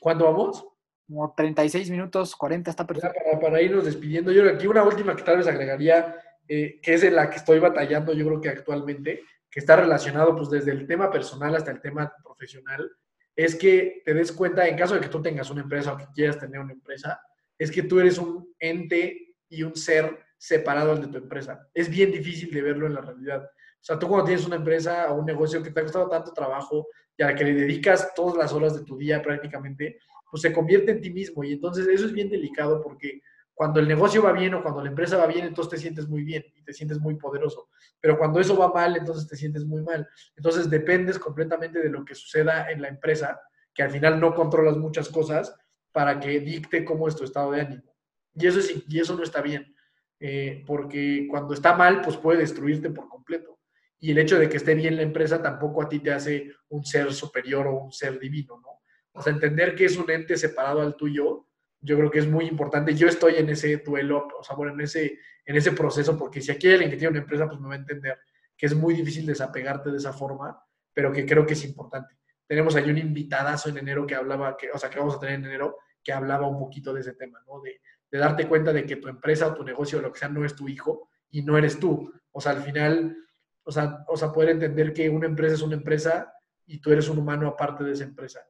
[0.00, 0.66] ¿Cuándo vamos?
[1.06, 3.18] Como 36 minutos, 40, está perfecto.
[3.24, 6.16] Para, para, irnos despidiendo, yo creo que aquí una última que tal vez agregaría,
[6.48, 9.22] eh, que es en la que estoy batallando, yo creo que actualmente,
[9.60, 12.90] está relacionado pues desde el tema personal hasta el tema profesional,
[13.34, 16.06] es que te des cuenta, en caso de que tú tengas una empresa o que
[16.14, 17.20] quieras tener una empresa,
[17.58, 21.68] es que tú eres un ente y un ser separado al de tu empresa.
[21.72, 23.44] Es bien difícil de verlo en la realidad.
[23.44, 26.32] O sea, tú cuando tienes una empresa o un negocio que te ha costado tanto
[26.32, 29.98] trabajo y a la que le dedicas todas las horas de tu día prácticamente,
[30.30, 31.44] pues se convierte en ti mismo.
[31.44, 33.22] Y entonces eso es bien delicado porque
[33.56, 36.22] cuando el negocio va bien o cuando la empresa va bien, entonces te sientes muy
[36.22, 37.70] bien y te sientes muy poderoso.
[37.98, 40.06] Pero cuando eso va mal, entonces te sientes muy mal.
[40.36, 43.40] Entonces dependes completamente de lo que suceda en la empresa,
[43.72, 45.56] que al final no controlas muchas cosas
[45.90, 47.96] para que dicte cómo es tu estado de ánimo.
[48.34, 49.74] Y eso, es, y eso no está bien,
[50.20, 53.58] eh, porque cuando está mal, pues puede destruirte por completo.
[53.98, 56.84] Y el hecho de que esté bien la empresa tampoco a ti te hace un
[56.84, 58.82] ser superior o un ser divino, ¿no?
[59.12, 61.46] O sea, entender que es un ente separado al tuyo
[61.86, 62.94] yo creo que es muy importante.
[62.94, 66.50] Yo estoy en ese duelo, o sea, bueno, en ese, en ese proceso, porque si
[66.50, 68.18] aquí hay alguien que tiene una empresa, pues me va a entender
[68.56, 70.60] que es muy difícil desapegarte de esa forma,
[70.92, 72.16] pero que creo que es importante.
[72.46, 75.36] Tenemos ahí un invitadazo en enero que hablaba, que, o sea, que vamos a tener
[75.36, 77.60] en enero, que hablaba un poquito de ese tema, ¿no?
[77.60, 80.28] De, de darte cuenta de que tu empresa o tu negocio o lo que sea
[80.28, 82.12] no es tu hijo y no eres tú.
[82.32, 83.16] O sea, al final,
[83.62, 86.32] o sea, o sea, poder entender que una empresa es una empresa
[86.66, 88.40] y tú eres un humano aparte de esa empresa.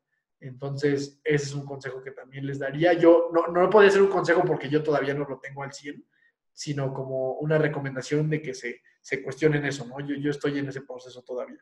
[0.40, 2.92] Entonces, ese es un consejo que también les daría.
[2.92, 6.04] Yo no, no podría ser un consejo porque yo todavía no lo tengo al 100,
[6.52, 10.00] sino como una recomendación de que se, se cuestionen eso, ¿no?
[10.00, 11.58] Yo, yo estoy en ese proceso todavía.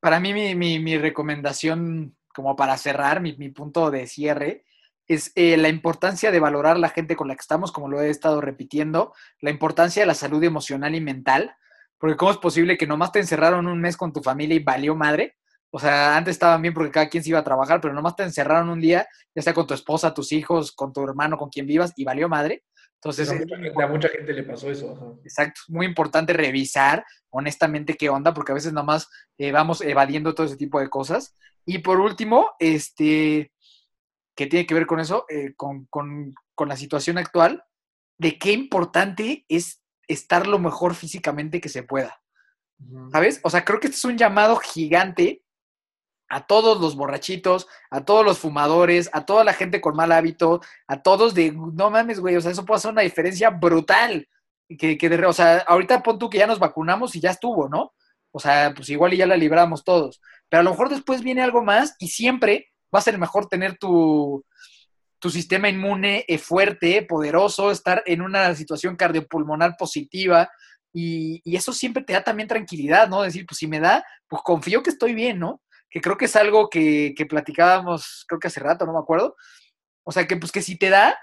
[0.00, 4.64] Para mí, mi, mi, recomendación, como para cerrar, mi, mi punto de cierre,
[5.06, 8.10] es eh, la importancia de valorar la gente con la que estamos, como lo he
[8.10, 11.56] estado repitiendo, la importancia de la salud emocional y mental,
[11.98, 14.96] porque cómo es posible que nomás te encerraron un mes con tu familia y valió
[14.96, 15.36] madre,
[15.74, 18.22] o sea, antes estaban bien porque cada quien se iba a trabajar, pero nomás te
[18.22, 21.66] encerraron un día, ya sea con tu esposa, tus hijos, con tu hermano, con quien
[21.66, 22.62] vivas, y valió madre.
[22.96, 25.18] Entonces, a mucha, gente, a mucha gente le pasó eso.
[25.24, 29.08] Exacto, muy importante revisar honestamente qué onda, porque a veces nomás
[29.38, 31.34] eh, vamos evadiendo todo ese tipo de cosas.
[31.64, 33.50] Y por último, este,
[34.36, 37.64] que tiene que ver con eso, eh, con, con, con la situación actual,
[38.18, 42.20] de qué importante es estar lo mejor físicamente que se pueda.
[43.10, 43.40] ¿Sabes?
[43.42, 45.41] O sea, creo que este es un llamado gigante
[46.32, 50.62] a todos los borrachitos, a todos los fumadores, a toda la gente con mal hábito,
[50.86, 54.26] a todos de, no mames, güey, o sea, eso puede hacer una diferencia brutal.
[54.78, 57.68] Que, que de, o sea, ahorita pon tú que ya nos vacunamos y ya estuvo,
[57.68, 57.92] ¿no?
[58.30, 60.22] O sea, pues igual y ya la libramos todos.
[60.48, 63.76] Pero a lo mejor después viene algo más y siempre va a ser mejor tener
[63.76, 64.42] tu,
[65.18, 70.48] tu sistema inmune eh, fuerte, poderoso, estar en una situación cardiopulmonar positiva.
[70.94, 73.20] Y, y eso siempre te da también tranquilidad, ¿no?
[73.20, 75.60] Decir, pues si me da, pues confío que estoy bien, ¿no?
[75.92, 79.36] Que creo que es algo que, que, platicábamos, creo que hace rato, no me acuerdo.
[80.04, 81.16] O sea, que pues que si te da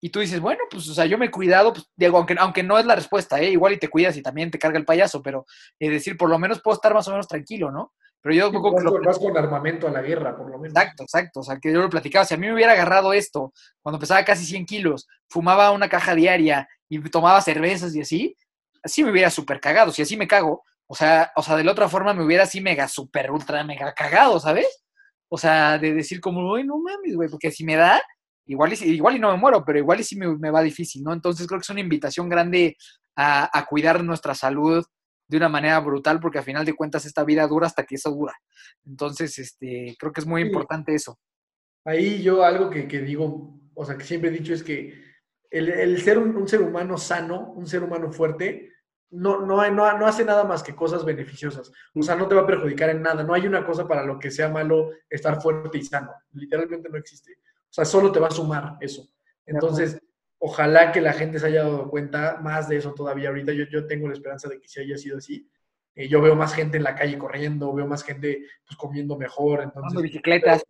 [0.00, 2.62] y tú dices, bueno, pues, o sea, yo me he cuidado, pues, digo, aunque, aunque
[2.62, 3.50] no es la respuesta, ¿eh?
[3.50, 5.46] igual y te cuidas y también te carga el payaso, pero
[5.80, 7.92] es decir, por lo menos puedo estar más o menos tranquilo, ¿no?
[8.22, 8.50] Pero yo...
[8.50, 10.76] Sí, vas, con, vas, con, armamento a la guerra, por lo menos.
[10.76, 11.40] Exacto, exacto.
[11.40, 12.24] O sea, que yo lo platicaba.
[12.24, 16.14] Si a mí me hubiera agarrado esto cuando pesaba casi 100 kilos, fumaba una caja
[16.14, 18.36] diaria y tomaba cervezas y así,
[18.82, 19.90] así me hubiera súper cagado.
[19.90, 20.64] Si así me cago,
[20.94, 23.92] o sea, o sea, de la otra forma me hubiera así mega, super, ultra, mega
[23.94, 24.84] cagado, ¿sabes?
[25.28, 28.00] O sea, de decir como, güey, no mames, güey, porque si me da,
[28.46, 31.02] igual y, igual y no me muero, pero igual y sí me, me va difícil,
[31.02, 31.12] ¿no?
[31.12, 32.76] Entonces creo que es una invitación grande
[33.16, 34.86] a, a, cuidar nuestra salud
[35.26, 38.12] de una manera brutal, porque al final de cuentas esta vida dura hasta que eso
[38.12, 38.34] dura.
[38.86, 40.46] Entonces, este, creo que es muy sí.
[40.46, 41.18] importante eso.
[41.84, 44.94] Ahí yo algo que, que, digo, o sea, que siempre he dicho es que
[45.50, 48.70] el, el ser un, un ser humano sano, un ser humano fuerte,
[49.10, 51.70] no, no, no, no, hace nada más que cosas beneficiosas.
[51.94, 53.22] O sea, no te va a perjudicar en nada.
[53.22, 56.12] No hay una cosa para lo que sea malo estar fuerte y sano.
[56.32, 57.32] Literalmente no existe.
[57.32, 59.08] O sea, solo te va a sumar eso.
[59.46, 60.00] Entonces,
[60.38, 63.28] ojalá que la gente se haya dado cuenta más de eso todavía.
[63.28, 65.48] Ahorita yo, yo tengo la esperanza de que sí haya sido así.
[65.94, 69.62] Eh, yo veo más gente en la calle corriendo, veo más gente pues, comiendo mejor.
[69.62, 70.64] Entonces, bicicletas.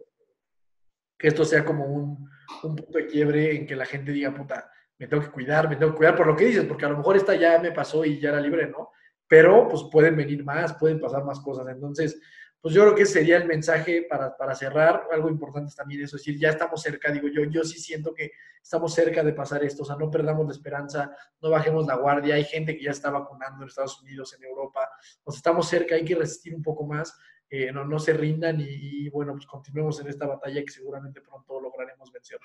[1.16, 2.28] Que esto sea como un,
[2.62, 5.76] un punto de quiebre en que la gente diga, puta, me tengo que cuidar, me
[5.76, 8.04] tengo que cuidar por lo que dices, porque a lo mejor esta ya me pasó
[8.04, 8.90] y ya la libre, ¿no?
[9.26, 11.66] Pero pues pueden venir más, pueden pasar más cosas.
[11.68, 12.20] Entonces,
[12.64, 15.06] pues yo creo que sería el mensaje para, para cerrar.
[15.12, 18.14] Algo importante es también eso, es decir, ya estamos cerca, digo yo, yo sí siento
[18.14, 18.32] que
[18.62, 22.36] estamos cerca de pasar esto, o sea, no perdamos la esperanza, no bajemos la guardia,
[22.36, 24.88] hay gente que ya está vacunando en Estados Unidos, en Europa,
[25.24, 27.14] o sea, estamos cerca, hay que resistir un poco más,
[27.50, 31.20] eh, no, no se rindan y, y, bueno, pues continuemos en esta batalla que seguramente
[31.20, 32.38] pronto lograremos vencer.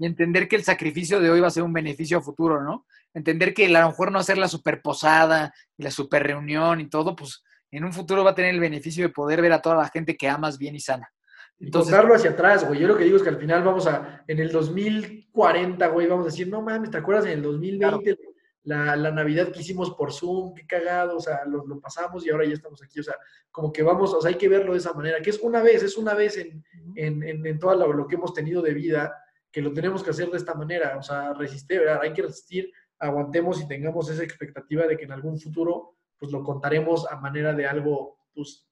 [0.00, 2.86] Y entender que el sacrificio de hoy va a ser un beneficio a futuro, ¿no?
[3.12, 6.88] Entender que a lo mejor no hacer la super posada y la super reunión y
[6.88, 9.76] todo, pues en un futuro va a tener el beneficio de poder ver a toda
[9.76, 11.12] la gente que amas bien y sana.
[11.58, 12.80] Entonces, y contarlo hacia atrás, güey.
[12.80, 16.24] Yo lo que digo es que al final vamos a, en el 2040, güey, vamos
[16.24, 18.32] a decir, no mames, ¿te acuerdas en el 2020 claro.
[18.62, 20.54] la, la, Navidad que hicimos por Zoom?
[20.54, 23.00] Qué cagado, o sea, lo, lo, pasamos y ahora ya estamos aquí.
[23.00, 23.16] O sea,
[23.50, 25.82] como que vamos, o sea, hay que verlo de esa manera, que es una vez,
[25.82, 26.64] es una vez en,
[26.96, 29.19] en, en, en todo lo, lo, que hemos tenido de vida,
[29.52, 32.00] que lo tenemos que hacer de esta manera, o sea, resistir, ¿verdad?
[32.02, 36.44] hay que resistir, aguantemos y tengamos esa expectativa de que en algún futuro pues lo
[36.44, 38.68] contaremos a manera de algo, pues...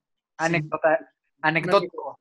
[1.40, 2.20] Anecdótico.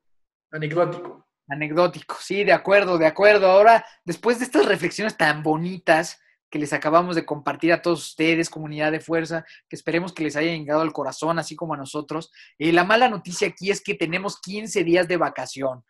[0.50, 1.26] Anecdótico.
[1.48, 3.46] Anecdótico, sí, de acuerdo, de acuerdo.
[3.46, 6.18] Ahora, después de estas reflexiones tan bonitas
[6.50, 10.36] que les acabamos de compartir a todos ustedes, comunidad de fuerza, que esperemos que les
[10.36, 12.32] haya llegado al corazón, así como a nosotros.
[12.58, 15.84] Eh, la mala noticia aquí es que tenemos 15 días de vacación.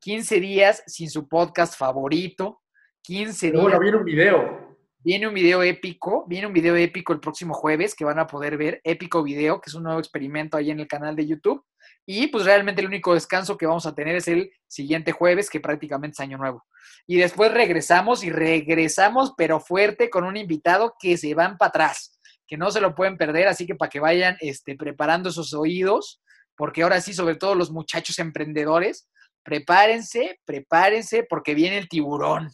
[0.00, 2.62] 15 días sin su podcast favorito.
[3.02, 3.62] 15 días.
[3.62, 4.66] Bueno, viene un video.
[5.06, 8.56] Viene un video épico, viene un video épico el próximo jueves que van a poder
[8.56, 11.64] ver, épico video, que es un nuevo experimento ahí en el canal de YouTube.
[12.04, 15.60] Y pues realmente el único descanso que vamos a tener es el siguiente jueves, que
[15.60, 16.64] prácticamente es año nuevo.
[17.06, 22.18] Y después regresamos y regresamos, pero fuerte, con un invitado que se van para atrás,
[22.46, 26.20] que no se lo pueden perder, así que para que vayan este, preparando esos oídos,
[26.56, 29.08] porque ahora sí, sobre todo los muchachos emprendedores,
[29.46, 32.50] prepárense, prepárense, porque viene el tiburón.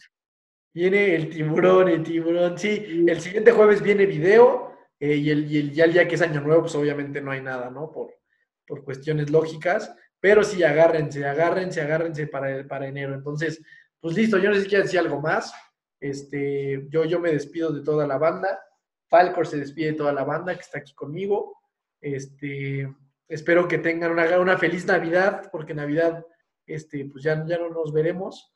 [0.73, 2.57] Viene el tiburón, el tiburón.
[2.57, 6.15] Sí, el siguiente jueves viene video eh, y, el, y el, ya el día que
[6.15, 7.91] es año nuevo, pues obviamente no hay nada, ¿no?
[7.91, 8.13] Por,
[8.65, 9.93] por cuestiones lógicas.
[10.19, 13.13] Pero sí, agárrense, agárrense, agárrense para, el, para enero.
[13.13, 13.61] Entonces,
[13.99, 15.53] pues listo, yo no sé si quieren decir algo más.
[15.99, 18.59] Este, yo, yo me despido de toda la banda.
[19.09, 21.57] Falcor se despide de toda la banda que está aquí conmigo.
[22.01, 22.87] Este,
[23.27, 26.25] espero que tengan una, una feliz Navidad, porque Navidad,
[26.65, 28.53] este, pues ya, ya no nos veremos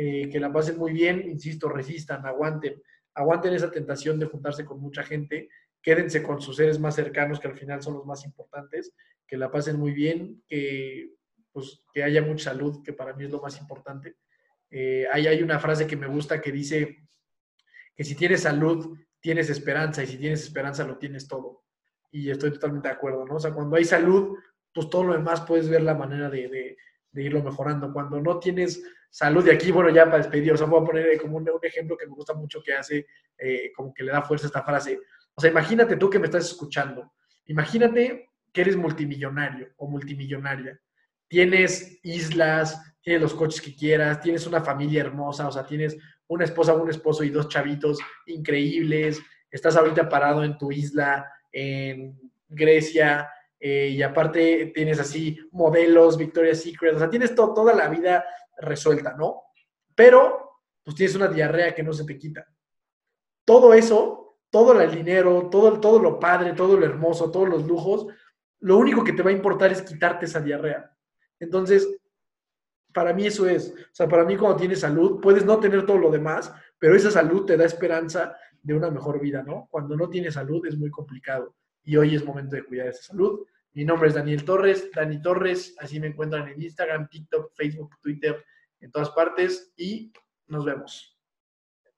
[0.00, 2.80] eh, que la pasen muy bien, insisto, resistan, aguanten,
[3.14, 5.48] aguanten esa tentación de juntarse con mucha gente,
[5.82, 8.94] quédense con sus seres más cercanos, que al final son los más importantes,
[9.26, 11.14] que la pasen muy bien, que,
[11.50, 14.16] pues, que haya mucha salud, que para mí es lo más importante.
[14.70, 16.98] Eh, ahí hay una frase que me gusta que dice
[17.96, 21.64] que si tienes salud, tienes esperanza, y si tienes esperanza, lo tienes todo.
[22.12, 23.34] Y estoy totalmente de acuerdo, ¿no?
[23.34, 24.38] O sea, cuando hay salud,
[24.72, 26.76] pues todo lo demás puedes ver la manera de, de,
[27.12, 27.92] de irlo mejorando.
[27.92, 31.20] Cuando no tienes salud de aquí, bueno, ya para despedir, o sea, voy a poner
[31.20, 33.06] como un, ejemplo que me gusta mucho que hace,
[33.38, 35.00] eh, como que le da fuerza esta frase.
[35.34, 37.12] O sea, imagínate tú que me estás escuchando,
[37.46, 40.80] imagínate que eres multimillonario o multimillonaria,
[41.28, 45.96] tienes islas, tienes los coches que quieras, tienes una familia hermosa, o sea, tienes
[46.26, 52.18] una esposa, un esposo y dos chavitos increíbles, estás ahorita parado en tu isla en
[52.48, 53.30] Grecia,
[53.60, 58.24] eh, y aparte tienes así modelos, Victoria's Secret, o sea, tienes to toda la vida
[58.56, 59.42] resuelta, ¿no?
[59.94, 62.46] Pero, pues tienes una diarrea que no se te quita.
[63.44, 68.06] Todo eso, todo el dinero, todo, todo lo padre, todo lo hermoso, todos los lujos,
[68.60, 70.92] lo único que te va a importar es quitarte esa diarrea.
[71.40, 71.88] Entonces,
[72.92, 75.98] para mí eso es, o sea, para mí cuando tienes salud, puedes no tener todo
[75.98, 79.68] lo demás, pero esa salud te da esperanza de una mejor vida, ¿no?
[79.70, 81.54] Cuando no tienes salud es muy complicado
[81.88, 83.46] y hoy es momento de cuidar esa salud.
[83.72, 88.44] Mi nombre es Daniel Torres, Dani Torres, así me encuentran en Instagram, TikTok, Facebook, Twitter,
[88.78, 90.12] en todas partes y
[90.48, 91.18] nos vemos.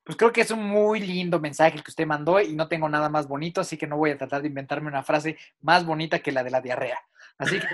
[0.05, 2.89] Pues creo que es un muy lindo mensaje el que usted mandó y no tengo
[2.89, 6.21] nada más bonito, así que no voy a tratar de inventarme una frase más bonita
[6.21, 7.01] que la de la diarrea.
[7.37, 7.67] Así que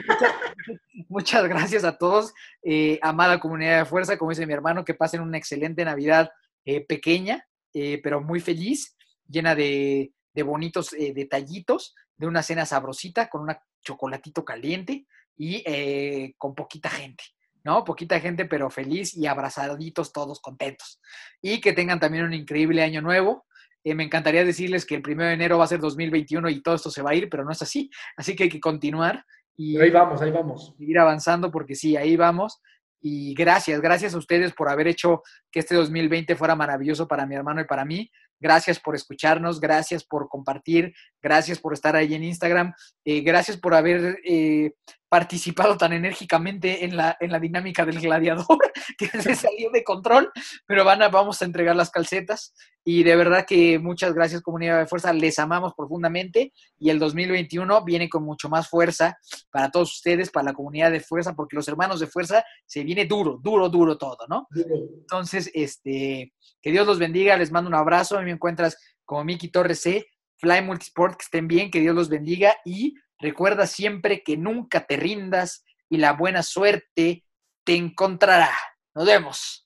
[1.09, 5.21] muchas, gracias a todos, eh, amada comunidad de fuerza, como dice mi hermano, que pasen
[5.21, 6.31] una excelente Navidad
[6.64, 8.97] eh, pequeña, eh, pero muy feliz,
[9.29, 15.07] llena de, de bonitos detallitos, de una cena sabrosita con un chocolatito caliente
[15.37, 17.25] y eh, con poquita gente.
[17.64, 17.85] ¿no?
[17.85, 21.01] Poquita gente, pero feliz y abrazaditos, todos contentos.
[21.43, 23.45] Y que tengan también un increíble año nuevo.
[23.83, 26.77] Eh, me encantaría decirles que el primero de enero va a ser 2021 y todo
[26.77, 27.91] esto se va a ir, pero no es así.
[28.17, 29.25] Así que hay que continuar
[29.57, 30.75] y pero ahí vamos, ahí vamos.
[30.79, 32.61] Ir avanzando porque sí, ahí vamos.
[33.01, 37.35] Y gracias, gracias a ustedes por haber hecho que este 2020 fuera maravilloso para mi
[37.35, 38.11] hermano y para mí.
[38.39, 42.74] Gracias por escucharnos, gracias por compartir, gracias por estar ahí en Instagram,
[43.05, 44.72] eh, gracias por haber eh,
[45.09, 48.59] participado tan enérgicamente en la, en la dinámica del gladiador,
[48.99, 50.30] que se salió de control,
[50.66, 52.53] pero van vamos a entregar las calcetas.
[52.89, 55.12] Y de verdad que muchas gracias, comunidad de fuerza.
[55.12, 56.53] Les amamos profundamente.
[56.78, 59.18] Y el 2021 viene con mucho más fuerza
[59.51, 63.05] para todos ustedes, para la comunidad de fuerza, porque los hermanos de fuerza se viene
[63.05, 64.47] duro, duro, duro todo, ¿no?
[64.55, 66.32] Entonces, este,
[66.62, 67.37] que Dios los bendiga.
[67.37, 68.16] Les mando un abrazo.
[68.16, 70.07] A mí me encuentras como Miki Torres C.
[70.37, 72.55] Fly Multisport, que estén bien, que Dios los bendiga.
[72.64, 77.24] Y recuerda siempre que nunca te rindas y la buena suerte
[77.64, 78.53] te encontrará.
[78.95, 79.66] Nos vemos.